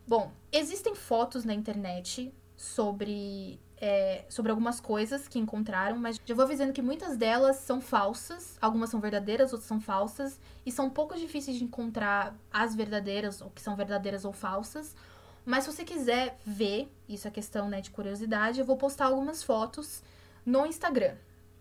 Bom, 0.07 0.31
existem 0.51 0.93
fotos 0.93 1.43
na 1.43 1.55
internet 1.55 2.31
sobre 2.55 3.59
é, 3.81 4.25
sobre 4.29 4.51
algumas 4.51 4.79
coisas 4.79 5.27
que 5.27 5.39
encontraram, 5.39 5.97
mas 5.97 6.19
já 6.23 6.35
vou 6.35 6.43
avisando 6.43 6.73
que 6.73 6.81
muitas 6.81 7.15
delas 7.15 7.55
são 7.57 7.79
falsas, 7.79 8.57
algumas 8.61 8.89
são 8.89 8.99
verdadeiras, 8.99 9.53
outras 9.53 9.67
são 9.67 9.79
falsas, 9.79 10.39
e 10.65 10.71
são 10.71 10.87
um 10.87 10.89
pouco 10.89 11.17
difíceis 11.17 11.57
de 11.57 11.63
encontrar 11.63 12.35
as 12.51 12.75
verdadeiras, 12.75 13.41
ou 13.41 13.49
que 13.49 13.61
são 13.61 13.75
verdadeiras 13.75 14.25
ou 14.25 14.33
falsas, 14.33 14.95
Mas 15.49 15.63
se 15.63 15.71
você 15.71 15.83
quiser 15.83 16.37
ver, 16.45 16.87
isso 17.07 17.27
é 17.27 17.31
questão 17.31 17.67
né, 17.67 17.81
de 17.81 17.89
curiosidade, 17.89 18.59
eu 18.59 18.65
vou 18.67 18.77
postar 18.77 19.05
algumas 19.05 19.41
fotos 19.41 20.03
no 20.45 20.63
Instagram. 20.63 21.15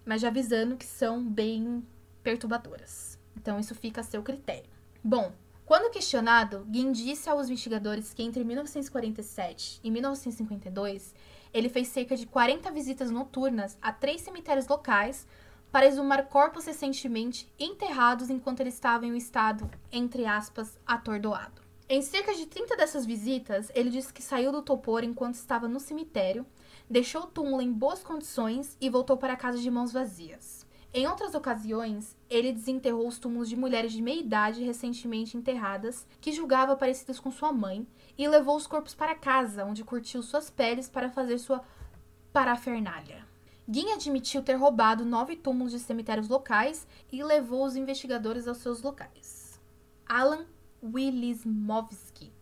Mas 0.04 0.20
já 0.20 0.28
avisando 0.28 0.76
que 0.76 0.84
são 0.84 1.24
bem 1.24 1.82
perturbadoras. 2.22 3.18
Então 3.34 3.58
isso 3.58 3.74
fica 3.74 4.02
a 4.02 4.04
seu 4.04 4.22
critério. 4.22 4.68
Bom, 5.02 5.32
quando 5.64 5.90
questionado, 5.90 6.66
Guin 6.68 6.92
disse 6.92 7.30
aos 7.30 7.46
investigadores 7.46 8.12
que 8.12 8.22
entre 8.22 8.44
1947 8.44 9.80
e 9.82 9.90
1952 9.90 11.14
ele 11.54 11.70
fez 11.70 11.88
cerca 11.88 12.14
de 12.14 12.26
40 12.26 12.70
visitas 12.70 13.10
noturnas 13.10 13.78
a 13.80 13.90
três 13.90 14.20
cemitérios 14.20 14.68
locais 14.68 15.26
para 15.72 15.86
exumar 15.86 16.26
corpos 16.26 16.66
recentemente 16.66 17.50
enterrados 17.58 18.28
enquanto 18.28 18.60
ele 18.60 18.68
estava 18.68 19.06
em 19.06 19.12
um 19.12 19.16
estado, 19.16 19.70
entre 19.90 20.26
aspas, 20.26 20.78
atordoado. 20.86 21.67
Em 21.90 22.02
cerca 22.02 22.34
de 22.34 22.44
30 22.44 22.76
dessas 22.76 23.06
visitas, 23.06 23.72
ele 23.74 23.88
disse 23.88 24.12
que 24.12 24.22
saiu 24.22 24.52
do 24.52 24.60
topor 24.60 25.02
enquanto 25.02 25.36
estava 25.36 25.66
no 25.66 25.80
cemitério, 25.80 26.44
deixou 26.88 27.22
o 27.22 27.26
túmulo 27.26 27.62
em 27.62 27.72
boas 27.72 28.02
condições 28.02 28.76
e 28.78 28.90
voltou 28.90 29.16
para 29.16 29.34
casa 29.34 29.58
de 29.58 29.70
mãos 29.70 29.90
vazias. 29.90 30.66
Em 30.92 31.06
outras 31.06 31.34
ocasiões, 31.34 32.14
ele 32.28 32.52
desenterrou 32.52 33.08
os 33.08 33.18
túmulos 33.18 33.48
de 33.48 33.56
mulheres 33.56 33.90
de 33.92 34.02
meia 34.02 34.20
idade 34.20 34.62
recentemente 34.62 35.34
enterradas, 35.34 36.06
que 36.20 36.30
julgava 36.30 36.76
parecidas 36.76 37.18
com 37.18 37.30
sua 37.30 37.52
mãe, 37.52 37.86
e 38.18 38.28
levou 38.28 38.56
os 38.56 38.66
corpos 38.66 38.94
para 38.94 39.14
casa, 39.14 39.64
onde 39.64 39.82
curtiu 39.82 40.22
suas 40.22 40.50
peles 40.50 40.90
para 40.90 41.08
fazer 41.08 41.38
sua 41.38 41.64
parafernália. 42.34 43.26
Guin 43.66 43.92
admitiu 43.92 44.42
ter 44.42 44.54
roubado 44.54 45.06
nove 45.06 45.36
túmulos 45.36 45.72
de 45.72 45.78
cemitérios 45.78 46.28
locais 46.28 46.86
e 47.10 47.22
levou 47.22 47.64
os 47.64 47.76
investigadores 47.76 48.46
aos 48.46 48.58
seus 48.58 48.82
locais. 48.82 49.58
Alan 50.06 50.46
Wilismovski, 50.82 52.32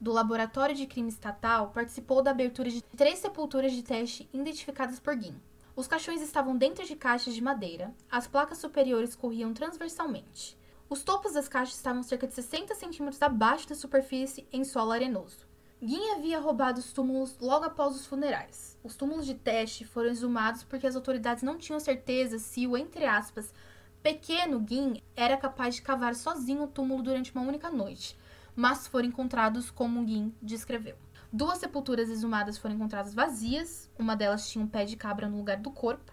do 0.00 0.12
Laboratório 0.12 0.74
de 0.74 0.86
Crime 0.86 1.08
Estatal, 1.08 1.70
participou 1.70 2.22
da 2.22 2.30
abertura 2.30 2.70
de 2.70 2.82
três 2.82 3.18
sepulturas 3.18 3.72
de 3.72 3.82
teste 3.82 4.28
identificadas 4.32 4.98
por 4.98 5.14
Guin. 5.14 5.34
Os 5.76 5.86
caixões 5.86 6.22
estavam 6.22 6.56
dentro 6.56 6.84
de 6.86 6.96
caixas 6.96 7.34
de 7.34 7.42
madeira, 7.42 7.94
as 8.10 8.26
placas 8.26 8.58
superiores 8.58 9.14
corriam 9.14 9.52
transversalmente. 9.52 10.58
Os 10.88 11.02
topos 11.02 11.34
das 11.34 11.48
caixas 11.48 11.76
estavam 11.76 12.02
cerca 12.02 12.26
de 12.26 12.34
60 12.34 12.74
centímetros 12.74 13.22
abaixo 13.22 13.68
da 13.68 13.74
superfície 13.74 14.46
em 14.52 14.64
solo 14.64 14.92
arenoso. 14.92 15.46
Guin 15.82 16.10
havia 16.12 16.38
roubado 16.38 16.78
os 16.78 16.92
túmulos 16.92 17.38
logo 17.40 17.64
após 17.64 17.96
os 17.96 18.06
funerais. 18.06 18.78
Os 18.84 18.96
túmulos 18.96 19.24
de 19.24 19.34
teste 19.34 19.84
foram 19.84 20.10
exumados 20.10 20.62
porque 20.62 20.86
as 20.86 20.94
autoridades 20.94 21.42
não 21.42 21.56
tinham 21.56 21.80
certeza 21.80 22.38
se 22.38 22.66
o, 22.66 22.76
entre 22.76 23.06
aspas, 23.06 23.54
pequeno 24.02 24.60
Guin 24.60 25.02
era 25.14 25.36
capaz 25.36 25.74
de 25.74 25.82
cavar 25.82 26.14
sozinho 26.14 26.64
o 26.64 26.68
túmulo 26.68 27.02
durante 27.02 27.32
uma 27.34 27.44
única 27.44 27.70
noite, 27.70 28.16
mas 28.56 28.86
foram 28.86 29.08
encontrados 29.08 29.70
como 29.70 30.04
Guin 30.04 30.34
descreveu. 30.40 30.96
Duas 31.32 31.58
sepulturas 31.58 32.08
exumadas 32.08 32.58
foram 32.58 32.74
encontradas 32.74 33.14
vazias, 33.14 33.90
uma 33.98 34.16
delas 34.16 34.48
tinha 34.48 34.64
um 34.64 34.68
pé 34.68 34.84
de 34.84 34.96
cabra 34.96 35.28
no 35.28 35.36
lugar 35.36 35.58
do 35.58 35.70
corpo. 35.70 36.12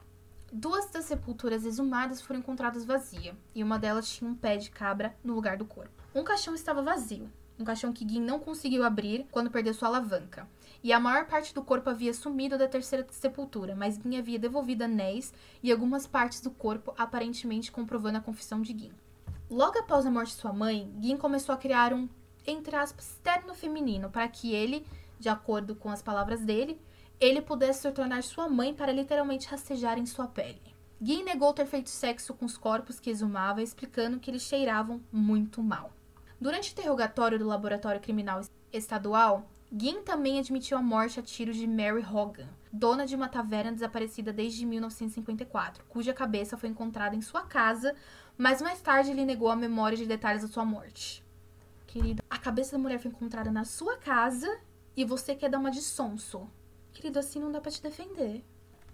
Duas 0.51 0.89
das 0.91 1.06
sepulturas 1.06 1.65
exumadas 1.65 2.22
foram 2.22 2.39
encontradas 2.39 2.86
vazia, 2.86 3.36
e 3.56 3.63
uma 3.63 3.79
delas 3.79 4.10
tinha 4.10 4.29
um 4.29 4.36
pé 4.36 4.58
de 4.58 4.70
cabra 4.70 5.15
no 5.24 5.34
lugar 5.34 5.58
do 5.58 5.65
corpo. 5.65 6.03
Um 6.13 6.24
caixão 6.24 6.53
estava 6.53 6.82
vazio, 6.82 7.32
um 7.58 7.63
caixão 7.63 7.91
que 7.91 8.06
Guin 8.06 8.22
não 8.22 8.39
conseguiu 8.39 8.84
abrir 8.84 9.25
quando 9.32 9.50
perdeu 9.50 9.74
sua 9.74 9.88
alavanca. 9.88 10.48
E 10.84 10.93
a 10.93 11.00
maior 11.00 11.25
parte 11.25 11.53
do 11.53 11.63
corpo 11.63 11.89
havia 11.89 12.13
sumido 12.13 12.57
da 12.57 12.67
terceira 12.67 13.05
sepultura, 13.10 13.75
mas 13.75 13.98
Guin 13.98 14.17
havia 14.17 14.39
devolvido 14.39 14.84
anéis 14.84 15.34
e 15.62 15.72
algumas 15.72 16.05
partes 16.05 16.41
do 16.41 16.51
corpo, 16.51 16.93
aparentemente 16.98 17.72
comprovando 17.72 18.17
a 18.17 18.22
confissão 18.22 18.62
de 18.62 18.74
Guin. 18.74 18.91
Logo 19.50 19.79
após 19.79 20.05
a 20.05 20.12
morte 20.12 20.34
de 20.34 20.41
sua 20.41 20.53
mãe, 20.53 20.91
Guin 21.00 21.17
começou 21.17 21.53
a 21.53 21.57
criar 21.57 21.93
um, 21.93 22.07
entre 22.46 22.75
aspas, 22.75 23.19
terno 23.24 23.53
feminino 23.53 24.10
para 24.10 24.27
que 24.27 24.53
ele 24.53 24.86
de 25.19 25.29
acordo 25.29 25.75
com 25.75 25.89
as 25.89 26.01
palavras 26.01 26.41
dele, 26.41 26.79
ele 27.19 27.41
pudesse 27.41 27.81
se 27.81 27.91
tornar 27.91 28.24
sua 28.24 28.48
mãe 28.48 28.74
para 28.74 28.91
literalmente 28.91 29.48
rastejar 29.48 29.98
em 29.98 30.05
sua 30.05 30.27
pele. 30.27 30.62
Guy 31.01 31.24
negou 31.24 31.53
ter 31.53 31.65
feito 31.65 31.89
sexo 31.89 32.34
com 32.34 32.46
os 32.46 32.57
corpos 32.57 33.00
que 33.00 33.10
exumava, 33.10 33.62
explicando 33.62 34.19
que 34.19 34.31
eles 34.31 34.43
cheiravam 34.43 35.01
muito 35.12 35.62
mal. 35.62 35.91
Durante 36.39 36.69
o 36.69 36.74
interrogatório 36.74 37.39
do 37.39 37.48
Laboratório 37.48 38.01
Criminal 38.01 38.41
Estadual, 38.72 39.50
Guin 39.71 40.01
também 40.01 40.39
admitiu 40.39 40.77
a 40.77 40.81
morte 40.81 41.19
a 41.19 41.24
tiros 41.24 41.57
de 41.57 41.67
Mary 41.67 42.01
Hogan, 42.01 42.47
dona 42.71 43.05
de 43.05 43.15
uma 43.15 43.27
taverna 43.27 43.74
desaparecida 43.74 44.31
desde 44.31 44.65
1954, 44.65 45.83
cuja 45.89 46.13
cabeça 46.13 46.55
foi 46.55 46.69
encontrada 46.69 47.15
em 47.15 47.21
sua 47.21 47.41
casa, 47.43 47.93
mas 48.38 48.62
mais 48.62 48.79
tarde 48.79 49.12
ele 49.12 49.25
negou 49.25 49.50
a 49.50 49.55
memória 49.55 49.97
de 49.97 50.05
detalhes 50.05 50.41
da 50.41 50.47
sua 50.47 50.63
morte. 50.63 51.21
Querido, 51.86 52.24
a 52.29 52.38
cabeça 52.38 52.74
da 52.74 52.81
mulher 52.81 53.00
foi 53.00 53.12
encontrada 53.12 53.51
na 53.51 53.65
sua 53.65 53.97
casa 53.97 54.57
e 54.95 55.03
você 55.03 55.36
quer 55.36 55.50
dar 55.50 55.59
uma 55.59 55.71
de 55.71 55.81
sonso. 55.81 56.50
Querido, 56.93 57.19
assim 57.19 57.39
não 57.39 57.51
dá 57.51 57.59
para 57.59 57.71
te 57.71 57.81
defender. 57.81 58.45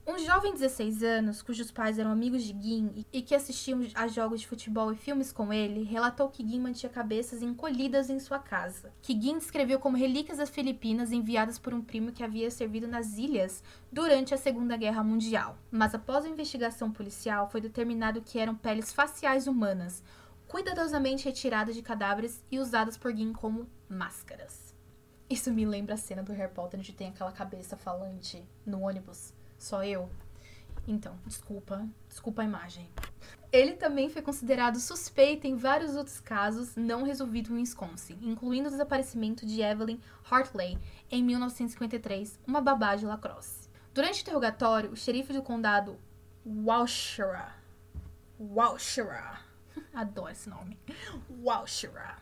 Um 0.06 0.20
jovem 0.20 0.52
de 0.52 0.60
16 0.60 1.02
anos, 1.02 1.42
cujos 1.42 1.72
pais 1.72 1.98
eram 1.98 2.12
amigos 2.12 2.44
de 2.44 2.50
Gin 2.50 3.06
e 3.14 3.22
que 3.22 3.34
assistiam 3.34 3.80
a 3.96 4.06
jogos 4.06 4.42
de 4.42 4.48
futebol 4.48 4.92
e 4.92 4.98
filmes 4.98 5.32
com 5.32 5.54
ele, 5.54 5.84
relatou 5.84 6.28
que 6.28 6.46
Gin 6.46 6.60
mantinha 6.60 6.92
cabeças 6.92 7.42
encolhidas 7.42 8.10
em 8.10 8.20
sua 8.20 8.38
casa, 8.38 8.92
que 9.02 9.14
Gin 9.14 9.38
descreveu 9.38 9.80
como 9.80 9.96
relíquias 9.96 10.40
das 10.40 10.50
Filipinas 10.50 11.14
enviadas 11.14 11.58
por 11.58 11.74
um 11.74 11.82
primo 11.82 12.12
que 12.12 12.22
havia 12.22 12.52
servido 12.52 12.86
nas 12.86 13.18
ilhas 13.18 13.64
durante 13.90 14.34
a 14.34 14.38
Segunda 14.38 14.76
Guerra 14.76 15.02
Mundial. 15.02 15.58
Mas 15.72 15.96
após 15.96 16.26
a 16.26 16.30
investigação 16.30 16.92
policial, 16.92 17.50
foi 17.50 17.62
determinado 17.62 18.22
que 18.22 18.38
eram 18.38 18.56
peles 18.56 18.92
faciais 18.92 19.48
humanas, 19.48 20.04
cuidadosamente 20.50 21.24
retiradas 21.24 21.76
de 21.76 21.82
cadáveres 21.82 22.44
e 22.52 22.60
usadas 22.60 22.98
por 22.98 23.16
Gin 23.16 23.32
como 23.32 23.70
máscaras. 23.88 24.76
Isso 25.30 25.50
me 25.50 25.66
lembra 25.66 25.94
a 25.94 25.98
cena 25.98 26.22
do 26.22 26.34
Harry 26.34 26.54
Potter 26.54 26.78
onde 26.78 26.92
tem 26.92 27.08
aquela 27.08 27.32
cabeça 27.32 27.78
falante 27.78 28.46
no 28.66 28.82
ônibus. 28.82 29.34
Só 29.64 29.82
eu. 29.82 30.10
Então, 30.86 31.18
desculpa, 31.26 31.88
desculpa 32.10 32.42
a 32.42 32.46
imagem. 32.46 32.86
Ele 33.50 33.78
também 33.78 34.10
foi 34.10 34.22
considerado 34.22 34.78
suspeito 34.78 35.48
em 35.48 35.56
vários 35.56 35.96
outros 35.96 36.20
casos 36.20 36.76
não 36.76 37.04
resolvidos 37.04 37.50
em 37.50 37.62
Wisconsin, 37.62 38.20
incluindo 38.22 38.68
o 38.68 38.72
desaparecimento 38.72 39.46
de 39.46 39.62
Evelyn 39.62 40.02
Hartley 40.30 40.78
em 41.10 41.24
1953, 41.24 42.38
uma 42.46 42.60
babá 42.60 42.98
de 42.98 43.06
lacrosse. 43.06 43.70
Durante 43.94 44.20
o 44.20 44.22
interrogatório, 44.24 44.92
o 44.92 44.98
xerife 44.98 45.32
do 45.32 45.42
condado 45.42 45.98
Walshera, 46.46 47.56
Walshera, 48.38 49.40
adoro 49.96 50.30
esse 50.30 50.50
nome, 50.50 50.78
Walshera, 51.42 52.18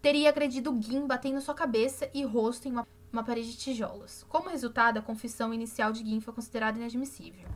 teria 0.00 0.28
agredido 0.28 0.80
Gin 0.80 1.08
batendo 1.08 1.40
sua 1.40 1.56
cabeça 1.56 2.08
e 2.14 2.22
rosto 2.22 2.68
em 2.68 2.70
uma, 2.70 2.86
uma 3.12 3.24
parede 3.24 3.52
de 3.52 3.58
tijolos. 3.58 4.24
Como 4.28 4.50
resultado, 4.50 4.98
a 4.98 5.02
confissão 5.02 5.52
inicial 5.52 5.92
de 5.92 6.04
Gin 6.04 6.20
foi 6.20 6.34
considerada 6.34 6.78
inadmissível. 6.78 7.48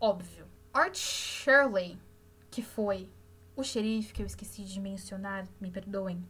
Óbvio. 0.00 0.46
Art 0.72 0.96
Shirley, 0.96 1.98
que 2.50 2.62
foi 2.62 3.08
o 3.54 3.62
xerife 3.62 4.12
que 4.12 4.22
eu 4.22 4.26
esqueci 4.26 4.64
de 4.64 4.80
mencionar, 4.80 5.46
me 5.60 5.70
perdoem. 5.70 6.24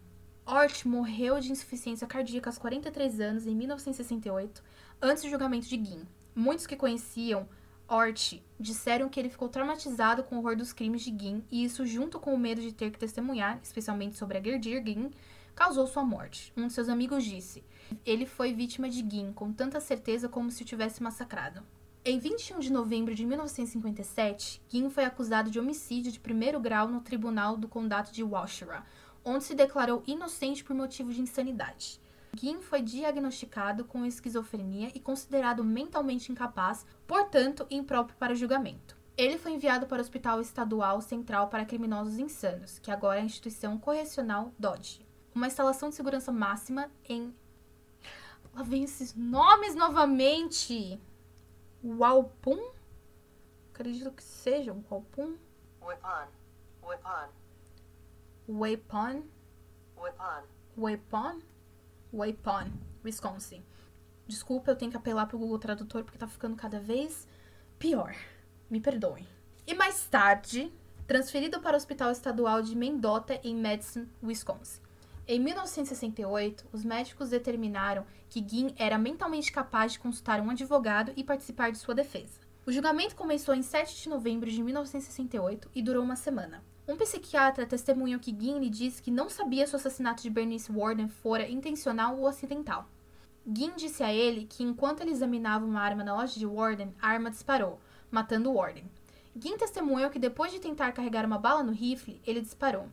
Art 0.45 0.85
morreu 0.85 1.39
de 1.39 1.53
insuficiência 1.53 2.07
cardíaca 2.07 2.51
aos 2.51 2.59
43 2.59 3.21
anos 3.21 3.47
em 3.47 3.55
1968, 3.55 4.63
antes 5.01 5.23
do 5.23 5.31
julgamento 5.31 5.69
de 5.69 5.77
Gin. 5.77 6.07
Muitos 6.35 6.67
que 6.67 6.77
conheciam 6.77 7.49
Art 7.89 8.35
disseram 8.59 9.09
que 9.09 9.21
ele 9.21 9.29
ficou 9.29 9.49
traumatizado 9.49 10.25
com 10.25 10.37
o 10.37 10.39
horror 10.39 10.57
dos 10.57 10.73
crimes 10.73 11.03
de 11.03 11.11
Gin, 11.11 11.45
e 11.51 11.65
isso, 11.65 11.87
junto 11.87 12.19
com 12.19 12.35
o 12.35 12.39
medo 12.39 12.61
de 12.61 12.73
ter 12.73 12.91
que 12.91 12.99
testemunhar, 12.99 13.61
especialmente 13.63 14.17
sobre 14.17 14.39
agredir 14.39 14.83
Gin, 14.85 15.11
causou 15.55 15.87
sua 15.87 16.03
morte. 16.03 16.53
Um 16.57 16.67
de 16.67 16.73
seus 16.73 16.89
amigos 16.89 17.23
disse: 17.25 17.63
Ele 18.05 18.27
foi 18.27 18.53
vítima 18.53 18.89
de 18.89 18.99
Gin 18.99 19.33
com 19.33 19.53
tanta 19.53 19.81
certeza 19.81 20.29
como 20.29 20.51
se 20.51 20.63
o 20.63 20.67
tivesse 20.67 21.03
massacrado. 21.03 21.63
Em 22.05 22.19
21 22.19 22.59
de 22.59 22.73
novembro 22.73 23.15
de 23.15 23.25
1957, 23.25 24.61
Gin 24.69 24.91
foi 24.91 25.05
acusado 25.05 25.51
de 25.51 25.59
homicídio 25.59 26.11
de 26.11 26.19
primeiro 26.19 26.59
grau 26.59 26.89
no 26.89 27.01
tribunal 27.01 27.57
do 27.57 27.69
condado 27.69 28.11
de 28.11 28.23
Washington, 28.25 28.83
onde 29.25 29.45
se 29.45 29.55
declarou 29.55 30.03
inocente 30.07 30.65
por 30.65 30.75
motivo 30.75 31.13
de 31.13 31.21
insanidade. 31.21 32.01
Gin 32.37 32.61
foi 32.61 32.83
diagnosticado 32.83 33.85
com 33.85 34.05
esquizofrenia 34.05 34.91
e 34.95 35.01
considerado 35.01 35.63
mentalmente 35.63 36.33
incapaz, 36.33 36.85
portanto, 37.07 37.67
impróprio 37.71 38.19
para 38.19 38.35
julgamento. 38.35 38.97
Ele 39.17 39.39
foi 39.39 39.53
enviado 39.53 39.87
para 39.87 39.99
o 39.99 40.01
Hospital 40.01 40.41
Estadual 40.41 41.01
Central 41.01 41.49
para 41.49 41.65
Criminosos 41.65 42.19
Insanos, 42.19 42.79
que 42.79 42.91
agora 42.91 43.19
é 43.19 43.23
a 43.23 43.27
instituição 43.27 43.79
correcional 43.79 44.53
Dodge 44.59 45.07
uma 45.35 45.47
instalação 45.47 45.89
de 45.89 45.95
segurança 45.95 46.31
máxima 46.31 46.91
em. 47.09 47.35
Lá 48.55 48.63
vem 48.63 48.85
esses 48.85 49.15
nomes 49.15 49.75
novamente. 49.75 51.01
Walpum? 51.83 52.73
Acredito 53.73 54.13
que 54.13 54.23
seja 54.23 54.73
um 54.73 54.83
Walpum. 54.91 55.37
Weapon. 55.81 56.29
Weapon. 56.83 57.29
Weapon. 59.97 60.43
Waypon? 60.77 61.43
Waypon, 62.13 62.71
Wisconsin. 63.05 63.63
Desculpa, 64.27 64.71
eu 64.71 64.77
tenho 64.77 64.91
que 64.91 64.97
apelar 64.97 65.27
pro 65.27 65.39
Google 65.39 65.59
Tradutor 65.59 66.05
porque 66.05 66.19
tá 66.19 66.27
ficando 66.27 66.57
cada 66.57 66.79
vez 66.79 67.27
pior. 67.79 68.15
Me 68.71 68.81
perdoem. 68.81 69.27
E 69.67 69.75
mais 69.75 70.07
tarde, 70.07 70.73
transferido 71.07 71.61
para 71.61 71.75
o 71.75 71.77
Hospital 71.77 72.11
Estadual 72.11 72.63
de 72.63 72.77
Mendota, 72.77 73.41
em 73.43 73.55
Madison, 73.57 74.07
Wisconsin. 74.23 74.81
Em 75.27 75.39
1968, 75.39 76.67
os 76.73 76.85
médicos 76.85 77.31
determinaram 77.31 78.05
que 78.29 78.45
Gin 78.47 78.75
era 78.77 78.99
mentalmente 78.99 79.53
capaz 79.53 79.93
de 79.93 80.01
consultar 80.01 80.41
um 80.41 80.51
advogado 80.51 81.13
e 81.17 81.23
participar 81.23 81.71
de 81.71 81.79
sua 81.79 81.95
defesa. 81.95 82.41
O 82.67 82.73
julgamento 82.73 83.15
começou 83.15 83.55
em 83.55 83.63
7 83.63 84.03
de 84.03 84.09
novembro 84.09 84.51
de 84.51 84.61
1968 84.61 85.71
e 85.75 85.81
durou 85.81 86.03
uma 86.03 86.17
semana. 86.17 86.63
Um 86.89 86.97
psiquiatra 86.97 87.65
testemunhou 87.65 88.19
que 88.19 88.37
Gin 88.37 88.59
lhe 88.59 88.69
disse 88.69 89.01
que 89.01 89.13
não 89.13 89.29
sabia 89.29 89.65
se 89.65 89.75
o 89.75 89.77
assassinato 89.77 90.23
de 90.25 90.31
Bernice 90.31 90.73
Warden 90.73 91.09
fora 91.09 91.49
intencional 91.49 92.19
ou 92.19 92.27
acidental. 92.27 92.89
Gin 93.47 93.75
disse 93.77 94.03
a 94.03 94.13
ele 94.13 94.47
que 94.47 94.65
enquanto 94.65 95.03
ele 95.03 95.13
examinava 95.13 95.65
uma 95.65 95.81
arma 95.81 96.03
na 96.03 96.17
loja 96.17 96.39
de 96.39 96.47
Warden, 96.47 96.93
a 97.01 97.09
arma 97.09 97.31
disparou, 97.31 97.79
matando 98.11 98.53
Warden. 98.53 98.91
Gin 99.37 99.57
testemunhou 99.57 100.11
que 100.11 100.19
depois 100.19 100.51
de 100.51 100.59
tentar 100.59 100.91
carregar 100.91 101.25
uma 101.25 101.39
bala 101.39 101.63
no 101.63 101.73
rifle, 101.73 102.21
ele 102.27 102.41
disparou. 102.41 102.89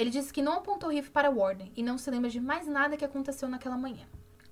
Ele 0.00 0.08
disse 0.08 0.32
que 0.32 0.40
não 0.40 0.54
apontou 0.54 0.88
rifle 0.88 1.10
para 1.10 1.30
Warden 1.30 1.70
e 1.76 1.82
não 1.82 1.98
se 1.98 2.10
lembra 2.10 2.30
de 2.30 2.40
mais 2.40 2.66
nada 2.66 2.96
que 2.96 3.04
aconteceu 3.04 3.50
naquela 3.50 3.76
manhã. 3.76 4.06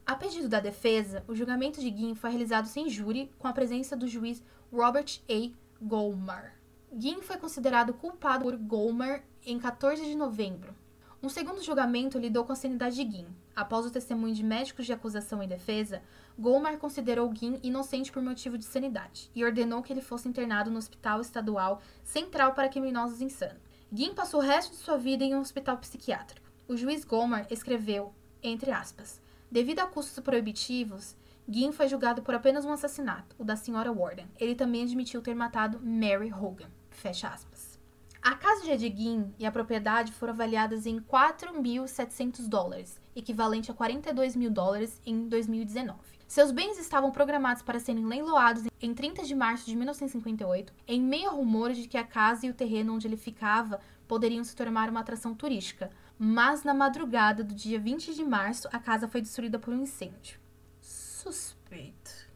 A 0.04 0.14
pedido 0.14 0.46
da 0.46 0.60
defesa, 0.60 1.24
o 1.26 1.34
julgamento 1.34 1.80
de 1.80 1.88
Gin 1.88 2.14
foi 2.14 2.28
realizado 2.28 2.66
sem 2.66 2.86
júri, 2.86 3.32
com 3.38 3.48
a 3.48 3.52
presença 3.54 3.96
do 3.96 4.06
juiz 4.06 4.42
Robert 4.70 5.22
A. 5.26 5.50
Goldmar. 5.80 6.52
Gin 6.94 7.22
foi 7.22 7.38
considerado 7.38 7.94
culpado 7.94 8.44
por 8.44 8.58
Goldmar 8.58 9.24
em 9.46 9.58
14 9.58 10.04
de 10.04 10.14
novembro. 10.14 10.76
Um 11.22 11.30
segundo 11.30 11.64
julgamento 11.64 12.18
lidou 12.18 12.44
com 12.44 12.52
a 12.52 12.54
sanidade 12.54 13.02
de 13.02 13.10
Gin. 13.10 13.26
Após 13.56 13.86
o 13.86 13.90
testemunho 13.90 14.34
de 14.34 14.44
médicos 14.44 14.84
de 14.84 14.92
acusação 14.92 15.42
e 15.42 15.46
defesa, 15.46 16.02
Goldmar 16.38 16.76
considerou 16.76 17.34
Gin 17.34 17.58
inocente 17.62 18.12
por 18.12 18.22
motivo 18.22 18.58
de 18.58 18.66
sanidade 18.66 19.30
e 19.34 19.42
ordenou 19.42 19.82
que 19.82 19.94
ele 19.94 20.02
fosse 20.02 20.28
internado 20.28 20.70
no 20.70 20.76
Hospital 20.76 21.22
Estadual 21.22 21.80
Central 22.04 22.52
para 22.52 22.68
Criminosos 22.68 23.22
Insanos. 23.22 23.67
Gin 23.90 24.12
passou 24.12 24.40
o 24.40 24.44
resto 24.44 24.72
de 24.72 24.76
sua 24.76 24.98
vida 24.98 25.24
em 25.24 25.34
um 25.34 25.40
hospital 25.40 25.78
psiquiátrico. 25.78 26.46
O 26.68 26.76
juiz 26.76 27.04
Gomer 27.04 27.46
escreveu, 27.50 28.12
entre 28.42 28.70
aspas, 28.70 29.18
devido 29.50 29.80
a 29.80 29.86
custos 29.86 30.22
proibitivos, 30.22 31.16
Gin 31.48 31.72
foi 31.72 31.88
julgado 31.88 32.20
por 32.20 32.34
apenas 32.34 32.66
um 32.66 32.72
assassinato, 32.72 33.34
o 33.38 33.44
da 33.44 33.56
senhora 33.56 33.90
Warden. 33.90 34.26
Ele 34.38 34.54
também 34.54 34.82
admitiu 34.82 35.22
ter 35.22 35.34
matado 35.34 35.80
Mary 35.82 36.30
Hogan. 36.30 36.68
Fecha 36.90 37.28
aspas. 37.28 37.78
A 38.20 38.34
casa 38.34 38.62
de 38.62 38.72
Ed 38.72 38.94
Gin 38.94 39.32
e 39.38 39.46
a 39.46 39.52
propriedade 39.52 40.12
foram 40.12 40.34
avaliadas 40.34 40.84
em 40.84 41.00
4.700 41.00 42.46
dólares, 42.46 43.00
equivalente 43.16 43.70
a 43.70 43.74
42 43.74 44.36
mil 44.36 44.50
dólares 44.50 45.00
em 45.06 45.26
2019. 45.26 46.17
Seus 46.28 46.50
bens 46.50 46.78
estavam 46.78 47.10
programados 47.10 47.62
para 47.62 47.80
serem 47.80 48.04
leiloados 48.04 48.64
em 48.82 48.92
30 48.92 49.24
de 49.24 49.34
março 49.34 49.64
de 49.64 49.74
1958, 49.74 50.74
em 50.86 51.00
meio 51.00 51.30
a 51.30 51.32
rumores 51.32 51.78
de 51.78 51.88
que 51.88 51.96
a 51.96 52.04
casa 52.04 52.46
e 52.46 52.50
o 52.50 52.54
terreno 52.54 52.94
onde 52.94 53.06
ele 53.06 53.16
ficava 53.16 53.80
poderiam 54.06 54.44
se 54.44 54.54
tornar 54.54 54.90
uma 54.90 55.00
atração 55.00 55.34
turística. 55.34 55.90
Mas 56.18 56.64
na 56.64 56.74
madrugada 56.74 57.42
do 57.42 57.54
dia 57.54 57.80
20 57.80 58.14
de 58.14 58.22
março, 58.22 58.68
a 58.70 58.78
casa 58.78 59.08
foi 59.08 59.22
destruída 59.22 59.58
por 59.58 59.72
um 59.72 59.80
incêndio. 59.80 60.38
Suspeito. 60.82 62.28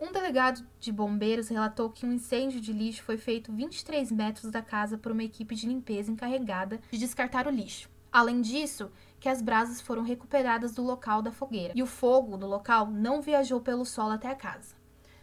Um 0.00 0.10
delegado 0.10 0.66
de 0.80 0.90
bombeiros 0.90 1.46
relatou 1.46 1.90
que 1.90 2.04
um 2.04 2.12
incêndio 2.12 2.60
de 2.60 2.72
lixo 2.72 3.04
foi 3.04 3.16
feito 3.16 3.52
23 3.52 4.10
metros 4.10 4.50
da 4.50 4.60
casa 4.60 4.98
por 4.98 5.12
uma 5.12 5.22
equipe 5.22 5.54
de 5.54 5.68
limpeza 5.68 6.10
encarregada 6.10 6.80
de 6.90 6.98
descartar 6.98 7.46
o 7.46 7.50
lixo. 7.50 7.88
Além 8.10 8.42
disso, 8.42 8.90
que 9.22 9.28
as 9.28 9.40
brasas 9.40 9.80
foram 9.80 10.02
recuperadas 10.02 10.74
do 10.74 10.82
local 10.82 11.22
da 11.22 11.30
fogueira 11.30 11.72
e 11.76 11.82
o 11.82 11.86
fogo 11.86 12.36
do 12.36 12.44
local 12.44 12.90
não 12.90 13.22
viajou 13.22 13.60
pelo 13.60 13.84
solo 13.84 14.10
até 14.10 14.26
a 14.26 14.34
casa. 14.34 14.74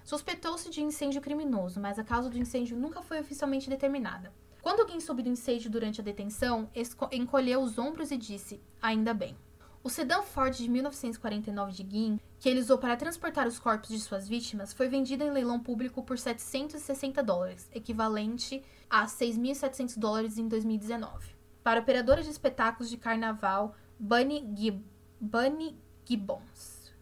Suspeitou-se 0.05 0.69
de 0.69 0.81
incêndio 0.81 1.19
criminoso, 1.19 1.81
mas 1.81 1.99
a 1.99 2.03
causa 2.05 2.29
do 2.29 2.37
incêndio 2.37 2.77
nunca 2.77 3.01
foi 3.01 3.19
oficialmente 3.19 3.69
determinada. 3.69 4.31
Quando 4.61 4.79
alguém 4.79 5.01
soube 5.01 5.21
do 5.21 5.27
incêndio 5.27 5.69
durante 5.69 5.99
a 5.99 6.03
detenção, 6.03 6.69
encolheu 7.11 7.59
os 7.59 7.77
ombros 7.77 8.09
e 8.09 8.15
disse: 8.15 8.61
Ainda 8.81 9.13
bem. 9.13 9.35
O 9.83 9.89
sedã 9.89 10.21
Ford 10.21 10.55
de 10.55 10.69
1949 10.69 11.73
de 11.73 11.83
Guin, 11.83 12.19
que 12.39 12.47
ele 12.47 12.61
usou 12.61 12.77
para 12.77 12.95
transportar 12.95 13.47
os 13.47 13.59
corpos 13.59 13.89
de 13.89 13.99
suas 13.99 14.29
vítimas, 14.29 14.71
foi 14.71 14.87
vendido 14.87 15.25
em 15.25 15.31
leilão 15.31 15.59
público 15.59 16.03
por 16.03 16.17
760 16.17 17.21
dólares, 17.21 17.69
equivalente 17.73 18.63
a 18.89 19.05
6.700 19.07 19.99
dólares 19.99 20.37
em 20.37 20.47
2019. 20.47 21.37
Para 21.61 21.81
a 21.81 21.83
operadora 21.83 22.23
de 22.23 22.29
espetáculos 22.29 22.89
de 22.89 22.97
carnaval 22.97 23.75
Bunny, 24.01 24.47
Gib 24.55 24.81
Bunny 25.19 25.77
Gibbons. 26.05 26.93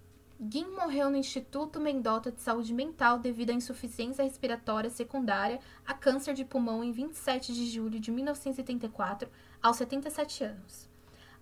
Gin 0.50 0.66
morreu 0.72 1.12
no 1.12 1.18
Instituto 1.18 1.80
Mendota 1.80 2.32
de 2.32 2.42
Saúde 2.42 2.74
Mental 2.74 3.20
devido 3.20 3.52
à 3.52 3.54
insuficiência 3.54 4.24
respiratória 4.24 4.90
secundária 4.90 5.60
a 5.86 5.94
câncer 5.94 6.34
de 6.34 6.44
pulmão 6.44 6.84
em 6.84 6.92
27 6.92 7.54
de 7.54 7.68
julho 7.70 8.00
de 8.00 8.10
1984, 8.10 9.30
aos 9.62 9.78
77 9.78 10.44
anos. 10.46 10.90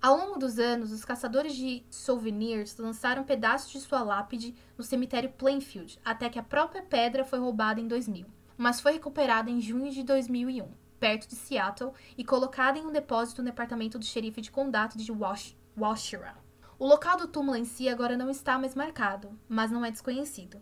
Ao 0.02 0.18
longo 0.18 0.38
dos 0.38 0.60
anos, 0.60 0.92
os 0.92 1.06
caçadores 1.06 1.56
de 1.56 1.86
souvenirs 1.90 2.76
lançaram 2.76 3.24
pedaços 3.24 3.72
de 3.72 3.80
sua 3.80 4.04
lápide 4.04 4.54
no 4.78 4.84
cemitério 4.84 5.32
Plainfield, 5.32 5.98
até 6.04 6.30
que 6.30 6.38
a 6.38 6.44
própria 6.44 6.82
pedra 6.82 7.24
foi 7.24 7.40
roubada 7.40 7.80
em 7.80 7.88
2000, 7.88 8.26
mas 8.58 8.82
foi 8.82 8.92
recuperada 8.92 9.50
em 9.50 9.62
junho 9.62 9.90
de 9.90 10.04
2001 10.04 10.85
perto 11.00 11.28
de 11.28 11.36
Seattle, 11.36 11.94
e 12.18 12.24
colocada 12.24 12.78
em 12.78 12.86
um 12.86 12.92
depósito 12.92 13.42
no 13.42 13.50
departamento 13.50 14.00
do 14.00 14.06
xerife 14.06 14.42
de 14.42 14.52
condado 14.52 14.98
de 14.98 15.12
Wash 15.12 15.56
Washira. 15.78 16.36
O 16.78 16.88
local 16.88 17.18
do 17.18 17.28
túmulo 17.28 17.58
em 17.58 17.66
si 17.66 17.88
agora 17.88 18.18
não 18.18 18.30
está 18.30 18.58
mais 18.58 18.76
marcado, 18.76 19.30
mas 19.48 19.72
não 19.72 19.86
é 19.86 19.92
desconhecido. 19.92 20.62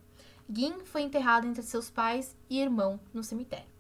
Gin 0.52 0.86
foi 0.86 1.02
enterrado 1.02 1.48
entre 1.48 1.64
seus 1.64 1.90
pais 1.90 2.36
e 2.50 2.62
irmão 2.62 3.00
no 3.14 3.24
cemitério. 3.24 3.74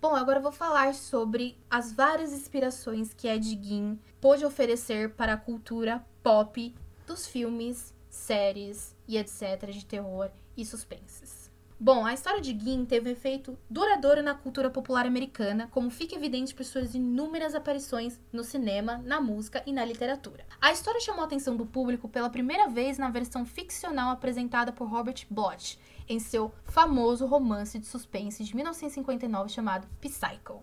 Bom, 0.00 0.14
agora 0.14 0.40
vou 0.40 0.52
falar 0.52 0.94
sobre 0.94 1.56
as 1.70 1.92
várias 1.92 2.32
inspirações 2.32 3.14
que 3.14 3.28
Ed 3.28 3.48
Gein 3.62 3.98
pôde 4.20 4.44
oferecer 4.44 5.14
para 5.14 5.34
a 5.34 5.36
cultura 5.36 6.04
pop 6.22 6.74
dos 7.06 7.26
filmes, 7.26 7.94
séries 8.10 8.96
e 9.06 9.16
etc. 9.16 9.70
de 9.70 9.84
terror 9.84 10.30
e 10.56 10.64
suspenses. 10.66 11.41
Bom, 11.84 12.06
a 12.06 12.14
história 12.14 12.40
de 12.40 12.56
Gin 12.56 12.84
teve 12.84 13.08
um 13.08 13.12
efeito 13.12 13.58
duradouro 13.68 14.22
na 14.22 14.36
cultura 14.36 14.70
popular 14.70 15.04
americana, 15.04 15.66
como 15.72 15.90
fica 15.90 16.14
evidente 16.14 16.54
por 16.54 16.64
suas 16.64 16.94
inúmeras 16.94 17.56
aparições 17.56 18.20
no 18.32 18.44
cinema, 18.44 18.98
na 18.98 19.20
música 19.20 19.60
e 19.66 19.72
na 19.72 19.84
literatura. 19.84 20.46
A 20.60 20.70
história 20.70 21.00
chamou 21.00 21.22
a 21.22 21.24
atenção 21.24 21.56
do 21.56 21.66
público 21.66 22.08
pela 22.08 22.30
primeira 22.30 22.68
vez 22.68 22.98
na 22.98 23.10
versão 23.10 23.44
ficcional 23.44 24.12
apresentada 24.12 24.70
por 24.70 24.88
Robert 24.88 25.26
Bloch, 25.28 25.76
em 26.08 26.20
seu 26.20 26.52
famoso 26.66 27.26
romance 27.26 27.80
de 27.80 27.86
suspense 27.88 28.44
de 28.44 28.54
1959 28.54 29.48
chamado 29.48 29.88
Psycho. 30.00 30.62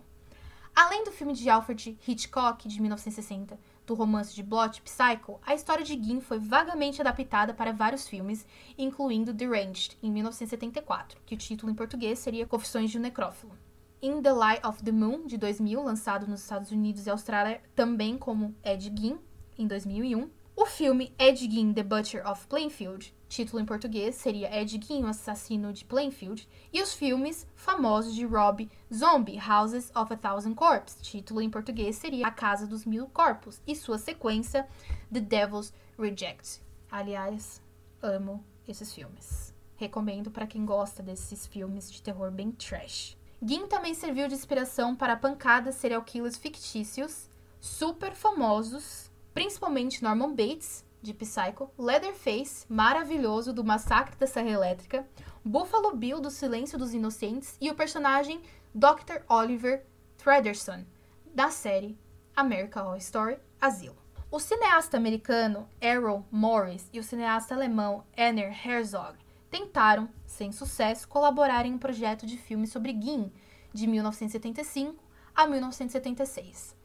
Além 0.74 1.04
do 1.04 1.12
filme 1.12 1.34
de 1.34 1.50
Alfred 1.50 1.98
Hitchcock 2.08 2.66
de 2.66 2.80
1960, 2.80 3.58
do 3.90 3.94
romance 3.96 4.32
de 4.32 4.40
Bloch 4.40 4.80
Psycho, 4.82 5.40
a 5.44 5.52
história 5.52 5.84
de 5.84 6.00
Gin 6.00 6.20
foi 6.20 6.38
vagamente 6.38 7.00
adaptada 7.00 7.52
para 7.52 7.72
vários 7.72 8.06
filmes, 8.06 8.46
incluindo 8.78 9.34
The 9.34 9.46
Ranged, 9.46 9.98
em 10.00 10.12
1974, 10.12 11.20
que 11.26 11.34
o 11.34 11.36
título 11.36 11.72
em 11.72 11.74
português 11.74 12.20
seria 12.20 12.46
Confissões 12.46 12.88
de 12.88 12.98
um 12.98 13.00
Necrófilo. 13.00 13.58
In 14.00 14.22
the 14.22 14.32
Light 14.32 14.64
of 14.64 14.80
the 14.84 14.92
Moon, 14.92 15.26
de 15.26 15.36
2000, 15.36 15.82
lançado 15.82 16.28
nos 16.28 16.40
Estados 16.40 16.70
Unidos 16.70 17.04
e 17.04 17.10
Austrália, 17.10 17.60
também 17.74 18.16
como 18.16 18.54
Ed 18.62 18.92
Gein, 18.96 19.18
em 19.58 19.66
2001. 19.66 20.30
O 20.60 20.66
filme 20.66 21.10
Ed 21.18 21.38
Gein, 21.50 21.72
The 21.72 21.82
Butcher 21.82 22.22
of 22.30 22.46
Plainfield, 22.46 23.14
título 23.30 23.62
em 23.62 23.64
português 23.64 24.14
seria 24.16 24.54
Ed 24.54 24.78
Gein, 24.78 25.04
o 25.04 25.06
assassino 25.06 25.72
de 25.72 25.86
Plainfield, 25.86 26.46
e 26.70 26.82
os 26.82 26.92
filmes 26.92 27.46
famosos 27.56 28.14
de 28.14 28.26
Rob 28.26 28.70
Zombie, 28.92 29.40
Houses 29.40 29.90
of 29.96 30.12
a 30.12 30.16
Thousand 30.18 30.54
Corpses, 30.54 31.00
título 31.00 31.40
em 31.40 31.48
português 31.48 31.96
seria 31.96 32.26
A 32.26 32.30
Casa 32.30 32.66
dos 32.66 32.84
Mil 32.84 33.06
Corpos, 33.06 33.58
e 33.66 33.74
sua 33.74 33.96
sequência 33.96 34.68
The 35.10 35.20
Devil's 35.20 35.72
Reject. 35.98 36.60
Aliás, 36.90 37.62
amo 38.02 38.44
esses 38.68 38.92
filmes. 38.92 39.54
Recomendo 39.76 40.30
para 40.30 40.46
quem 40.46 40.66
gosta 40.66 41.02
desses 41.02 41.46
filmes 41.46 41.90
de 41.90 42.02
terror 42.02 42.30
bem 42.30 42.52
trash. 42.52 43.16
Gin 43.42 43.66
também 43.66 43.94
serviu 43.94 44.28
de 44.28 44.34
inspiração 44.34 44.94
para 44.94 45.16
pancadas 45.16 45.76
serial 45.76 46.02
killers 46.02 46.36
fictícios 46.36 47.30
super 47.58 48.14
famosos, 48.14 49.09
principalmente 49.32 50.02
Norman 50.02 50.34
Bates, 50.34 50.84
de 51.02 51.14
Psycho, 51.14 51.70
Leatherface, 51.78 52.66
maravilhoso 52.68 53.52
do 53.52 53.64
Massacre 53.64 54.16
da 54.16 54.26
Serra 54.26 54.50
Elétrica, 54.50 55.06
Buffalo 55.44 55.96
Bill 55.96 56.20
do 56.20 56.30
Silêncio 56.30 56.78
dos 56.78 56.92
Inocentes 56.92 57.56
e 57.60 57.70
o 57.70 57.74
personagem 57.74 58.42
Dr. 58.74 59.22
Oliver 59.28 59.86
Trederson, 60.18 60.84
da 61.34 61.50
série 61.50 61.98
American 62.36 62.86
Horror 62.86 62.98
Story 62.98 63.38
Asilo. 63.60 63.96
O 64.30 64.38
cineasta 64.38 64.96
americano 64.96 65.68
Errol 65.80 66.24
Morris 66.30 66.88
e 66.92 67.00
o 67.00 67.02
cineasta 67.02 67.54
alemão 67.54 68.04
Werner 68.16 68.54
Herzog 68.64 69.18
tentaram, 69.50 70.08
sem 70.26 70.52
sucesso, 70.52 71.08
colaborar 71.08 71.66
em 71.66 71.74
um 71.74 71.78
projeto 71.78 72.26
de 72.26 72.36
filme 72.36 72.66
sobre 72.66 72.92
Gin, 72.92 73.32
de 73.72 73.86
1975 73.86 75.02
a 75.34 75.46
1976. 75.46 76.79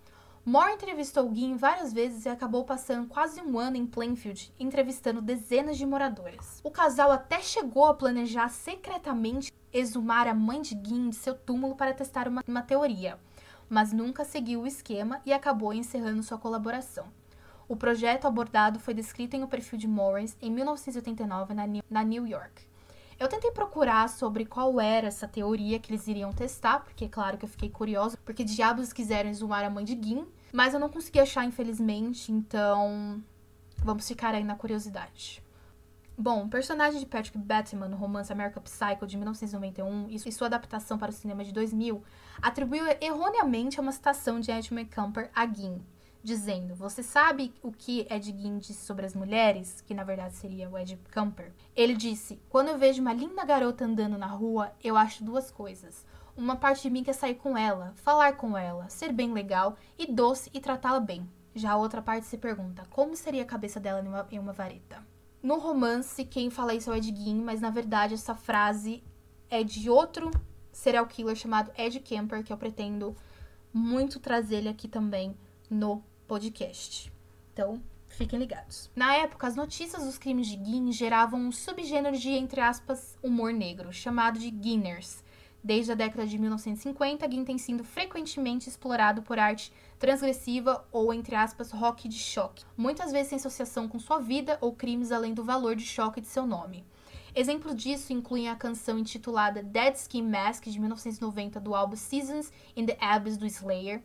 Moore 0.46 0.74
entrevistou 0.74 1.34
Gin 1.34 1.56
várias 1.58 1.92
vezes 1.92 2.26
e 2.26 2.30
acabou 2.30 2.64
passando 2.64 3.08
quase 3.08 3.42
um 3.42 3.58
ano 3.58 3.78
em 3.78 3.86
Plainfield, 3.86 4.54
entrevistando 4.60 5.20
dezenas 5.20 5.76
de 5.76 5.86
moradores. 5.88 6.62
O 6.64 6.70
casal 6.70 7.12
até 7.12 7.42
chegou 7.42 7.86
a 7.86 7.96
planejar 7.96 8.50
secretamente 8.50 9.52
exumar 9.74 10.28
a 10.28 10.36
mãe 10.36 10.62
de 10.62 10.80
Gin 10.84 11.10
de 11.10 11.16
seu 11.16 11.34
túmulo 11.34 11.76
para 11.76 11.96
testar 11.96 12.28
uma, 12.28 12.44
uma 12.48 12.62
teoria, 12.62 13.18
mas 13.68 13.92
nunca 13.92 14.24
seguiu 14.24 14.62
o 14.62 14.68
esquema 14.68 15.20
e 15.26 15.34
acabou 15.34 15.74
encerrando 15.74 16.22
sua 16.22 16.38
colaboração. 16.38 17.08
O 17.68 17.76
projeto 17.76 18.28
abordado 18.28 18.80
foi 18.80 18.94
descrito 18.94 19.36
em 19.36 19.42
O 19.44 19.48
Perfil 19.48 19.80
de 19.80 19.88
Morris 19.88 20.38
em 20.40 20.52
1989 20.52 21.56
na 21.56 21.66
New- 21.66 21.84
na 21.90 22.04
New 22.04 22.28
York. 22.28 22.68
Eu 23.18 23.28
tentei 23.28 23.50
procurar 23.50 24.10
sobre 24.10 24.46
qual 24.46 24.80
era 24.80 25.08
essa 25.08 25.28
teoria 25.28 25.80
que 25.80 25.90
eles 25.92 26.06
iriam 26.06 26.32
testar, 26.34 26.82
porque 26.82 27.08
claro 27.08 27.38
que 27.38 27.46
eu 27.46 27.50
fiquei 27.50 27.70
curiosa, 27.70 28.18
porque 28.24 28.44
diabos 28.44 28.94
quiseram 28.94 29.30
exumar 29.30 29.64
a 29.64 29.70
mãe 29.70 29.86
de 29.86 29.94
Gin, 29.94 30.28
mas 30.56 30.74
eu 30.74 30.80
não 30.80 30.88
consegui 30.88 31.20
achar, 31.20 31.44
infelizmente, 31.44 32.32
então 32.32 33.22
vamos 33.84 34.08
ficar 34.08 34.34
aí 34.34 34.44
na 34.44 34.56
curiosidade. 34.56 35.44
Bom, 36.18 36.46
o 36.46 36.50
personagem 36.50 36.98
de 36.98 37.06
Patrick 37.06 37.38
Bateman 37.38 37.90
no 37.90 37.98
romance 37.98 38.32
American 38.32 38.64
Psycho 38.64 39.06
de 39.06 39.18
1991 39.18 40.08
e 40.10 40.32
sua 40.32 40.48
adaptação 40.48 40.98
para 40.98 41.10
o 41.10 41.14
cinema 41.14 41.44
de 41.44 41.52
2000 41.52 42.02
atribuiu 42.42 42.86
erroneamente 43.02 43.82
uma 43.82 43.92
citação 43.92 44.40
de 44.40 44.50
Ed 44.50 44.74
McCumper 44.74 45.30
a 45.36 45.46
Gin, 45.46 45.82
dizendo: 46.24 46.74
Você 46.74 47.04
sabe 47.04 47.54
o 47.62 47.70
que 47.70 48.08
Ed 48.10 48.26
Gein 48.26 48.58
disse 48.58 48.86
sobre 48.86 49.06
as 49.06 49.14
mulheres? 49.14 49.82
Que 49.82 49.94
na 49.94 50.06
verdade 50.06 50.36
seria 50.36 50.70
o 50.70 50.78
Ed 50.78 50.98
Camper. 51.12 51.52
Ele 51.76 51.94
disse: 51.94 52.42
Quando 52.48 52.70
eu 52.70 52.78
vejo 52.78 53.02
uma 53.02 53.12
linda 53.12 53.44
garota 53.44 53.84
andando 53.84 54.18
na 54.18 54.28
rua, 54.28 54.72
eu 54.82 54.96
acho 54.96 55.22
duas 55.22 55.52
coisas. 55.52 56.06
Uma 56.38 56.56
parte 56.56 56.84
de 56.84 56.90
mim 56.90 57.04
quer 57.04 57.14
sair 57.14 57.36
com 57.36 57.58
ela, 57.58 57.94
falar 57.96 58.34
com 58.36 58.58
ela, 58.58 58.90
ser 58.90 59.14
bem 59.14 59.32
legal 59.32 59.78
e 59.98 60.12
doce 60.12 60.50
e 60.54 60.60
tratá-la 60.60 61.00
bem. 61.00 61.30
Já 61.54 61.72
a 61.72 61.78
outra 61.78 62.02
parte 62.02 62.28
se 62.28 62.38
pergunta: 62.38 62.84
como 62.90 63.16
seria 63.16 63.44
a 63.44 63.46
cabeça 63.46 63.80
dela 63.80 64.02
em 64.02 64.08
uma, 64.08 64.28
em 64.32 64.40
uma 64.40 64.52
vareta? 64.52 65.02
No 65.42 65.60
romance, 65.60 66.26
quem 66.26 66.50
fala 66.50 66.74
isso 66.74 66.90
é 66.90 66.94
o 66.94 66.96
Ed 66.98 67.16
Gein, 67.16 67.42
mas 67.42 67.62
na 67.62 67.70
verdade 67.70 68.16
essa 68.16 68.36
frase 68.36 69.04
é 69.50 69.64
de 69.64 69.90
outro 69.90 70.32
serial 70.72 71.08
killer 71.08 71.36
chamado 71.36 71.72
Ed 71.78 72.00
Kemper, 72.02 72.44
que 72.44 72.52
eu 72.52 72.58
pretendo 72.58 73.16
muito 73.72 74.20
trazer 74.20 74.58
ele 74.58 74.70
aqui 74.70 74.88
também 74.88 75.38
no 75.70 76.04
podcast. 76.28 77.12
Então, 77.54 77.82
fiquem 78.08 78.40
ligados. 78.40 78.90
Na 78.96 79.16
época, 79.16 79.48
as 79.48 79.56
notícias 79.56 80.04
dos 80.04 80.18
crimes 80.18 80.48
de 80.48 80.56
Guin 80.58 80.92
geravam 80.92 81.40
um 81.40 81.52
subgênero 81.52 82.18
de, 82.18 82.30
entre 82.30 82.60
aspas, 82.60 83.18
humor 83.24 83.54
negro, 83.54 83.94
chamado 83.94 84.40
de 84.40 84.50
Guiners. 84.50 85.24
Desde 85.66 85.94
a 85.94 85.96
década 85.96 86.28
de 86.28 86.38
1950, 86.38 87.26
Guin 87.26 87.44
tem 87.44 87.58
sido 87.58 87.84
frequentemente 87.84 88.70
explorado 88.70 89.24
por 89.24 89.40
arte 89.40 89.74
transgressiva 89.98 90.88
ou, 90.92 91.12
entre 91.12 91.34
aspas, 91.34 91.72
rock 91.72 92.08
de 92.08 92.20
choque, 92.20 92.64
muitas 92.78 93.12
vezes 93.12 93.32
em 93.32 93.36
associação 93.38 93.88
com 93.88 93.98
sua 93.98 94.20
vida 94.20 94.60
ou 94.62 94.76
crimes 94.76 95.12
além 95.12 95.34
do 95.34 95.44
valor 95.44 95.76
de 95.76 95.84
choque 95.84 96.22
de 96.22 96.28
seu 96.28 96.46
nome. 96.46 96.86
Exemplos 97.34 97.76
disso 97.76 98.14
incluem 98.14 98.48
a 98.48 98.56
canção 98.56 99.00
intitulada 99.00 99.64
Dead 99.64 99.96
Skin 99.96 100.22
Mask, 100.22 100.66
de 100.66 100.80
1990, 100.80 101.60
do 101.60 101.74
álbum 101.74 101.96
Seasons 101.96 102.52
in 102.76 102.86
the 102.86 102.96
Abyss 103.02 103.36
do 103.36 103.48
Slayer, 103.48 104.04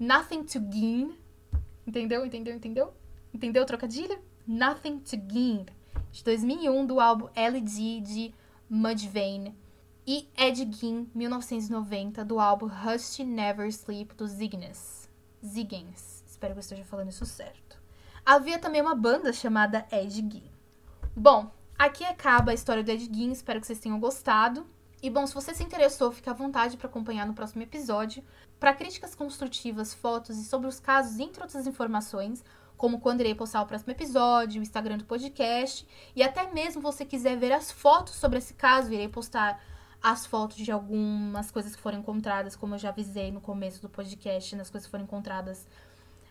Nothing 0.00 0.44
to 0.44 0.58
Gain, 0.58 1.14
entendeu, 1.86 2.24
entendeu, 2.24 2.56
entendeu? 2.56 2.94
Entendeu 3.34 3.66
trocadilho? 3.66 4.18
Nothing 4.46 5.00
to 5.00 5.18
Gain, 5.18 5.66
de 6.10 6.24
2001, 6.24 6.86
do 6.86 6.98
álbum 6.98 7.28
LD 7.36 8.00
de 8.00 8.34
Mudvayne, 8.70 9.54
e 10.06 10.28
Ed 10.36 10.68
Gein, 10.70 11.10
1990, 11.14 12.24
do 12.24 12.38
álbum 12.38 12.66
Rusty 12.66 13.24
Never 13.24 13.66
Sleep, 13.68 14.14
do 14.14 14.26
Zignes. 14.26 15.08
Ziggens, 15.44 16.22
espero 16.26 16.52
que 16.52 16.58
eu 16.58 16.62
esteja 16.62 16.84
falando 16.84 17.10
isso 17.10 17.24
certo. 17.24 17.82
Havia 18.24 18.58
também 18.58 18.82
uma 18.82 18.94
banda 18.94 19.32
chamada 19.32 19.86
Ed 19.90 20.14
Gein. 20.14 20.50
Bom, 21.16 21.50
aqui 21.78 22.04
acaba 22.04 22.50
a 22.50 22.54
história 22.54 22.82
do 22.82 22.90
Ed 22.90 23.08
Gein, 23.12 23.32
espero 23.32 23.60
que 23.60 23.66
vocês 23.66 23.78
tenham 23.78 23.98
gostado. 23.98 24.66
E 25.02 25.08
bom, 25.08 25.26
se 25.26 25.34
você 25.34 25.54
se 25.54 25.62
interessou, 25.62 26.12
fique 26.12 26.28
à 26.30 26.32
vontade 26.32 26.76
para 26.76 26.88
acompanhar 26.88 27.26
no 27.26 27.34
próximo 27.34 27.62
episódio. 27.62 28.22
Para 28.60 28.74
críticas 28.74 29.14
construtivas, 29.14 29.92
fotos 29.92 30.38
e 30.38 30.44
sobre 30.44 30.66
os 30.66 30.80
casos, 30.80 31.18
entre 31.18 31.42
outras 31.42 31.66
informações, 31.66 32.44
como 32.76 33.00
quando 33.00 33.20
irei 33.20 33.34
postar 33.34 33.62
o 33.62 33.66
próximo 33.66 33.92
episódio, 33.92 34.60
o 34.60 34.62
Instagram 34.62 34.98
do 34.98 35.04
podcast, 35.04 35.86
e 36.14 36.22
até 36.22 36.50
mesmo 36.52 36.82
você 36.82 37.04
quiser 37.04 37.36
ver 37.36 37.52
as 37.52 37.70
fotos 37.70 38.14
sobre 38.14 38.38
esse 38.38 38.54
caso, 38.54 38.92
irei 38.92 39.08
postar 39.08 39.62
as 40.04 40.26
fotos 40.26 40.58
de 40.58 40.70
algumas 40.70 41.50
coisas 41.50 41.74
que 41.74 41.80
foram 41.80 42.00
encontradas, 42.00 42.54
como 42.54 42.74
eu 42.74 42.78
já 42.78 42.90
avisei 42.90 43.32
no 43.32 43.40
começo 43.40 43.80
do 43.80 43.88
podcast, 43.88 44.54
nas 44.54 44.68
coisas 44.68 44.86
que 44.86 44.90
foram 44.90 45.04
encontradas 45.04 45.66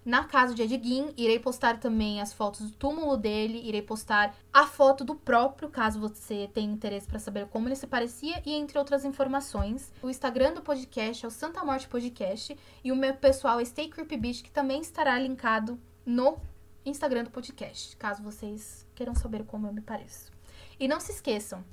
na 0.06 0.26
casa 0.26 0.54
de 0.54 0.62
Edguin. 0.62 1.12
Irei 1.18 1.40
postar 1.40 1.80
também 1.80 2.22
as 2.22 2.32
fotos 2.32 2.70
do 2.70 2.78
túmulo 2.78 3.18
dele, 3.18 3.68
irei 3.68 3.82
postar 3.82 4.36
a 4.54 4.68
foto 4.68 5.04
do 5.04 5.16
próprio, 5.16 5.70
caso 5.70 6.00
você 6.00 6.48
tenha 6.54 6.72
interesse 6.72 7.08
para 7.08 7.18
saber 7.18 7.48
como 7.48 7.68
ele 7.68 7.76
se 7.76 7.88
parecia, 7.88 8.44
e 8.46 8.54
entre 8.54 8.78
outras 8.78 9.04
informações. 9.06 9.92
O 10.04 10.10
Instagram 10.10 10.54
do 10.54 10.62
podcast 10.62 11.26
é 11.26 11.28
o 11.28 11.32
Santa 11.32 11.66
Morte 11.66 11.88
Podcast, 11.88 12.56
e 12.84 12.92
o 12.92 12.96
meu 12.96 13.16
pessoal 13.16 13.60
é 13.60 13.66
Stay 13.66 13.90
Creepy 13.90 14.18
Beach, 14.18 14.44
que 14.44 14.52
também 14.52 14.82
estará 14.82 15.18
linkado 15.18 15.80
no 16.06 16.38
Instagram 16.86 17.24
do 17.24 17.32
podcast, 17.32 17.98
caso 17.98 18.22
vocês 18.22 18.86
queiram 18.94 19.16
saber 19.16 19.46
como 19.46 19.66
eu 19.66 19.74
me 19.74 19.82
pareço. 19.82 20.32
E 20.80 20.88
não 20.88 21.00
se 21.00 21.12
esqueçam, 21.12 21.64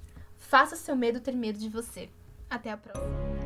faça 0.50 0.74
seu 0.74 0.96
medo 0.96 1.20
ter 1.20 1.36
medo 1.36 1.58
de 1.58 1.68
você. 1.68 2.10
Até 2.50 2.72
a 2.72 2.76
próxima. 2.76 3.39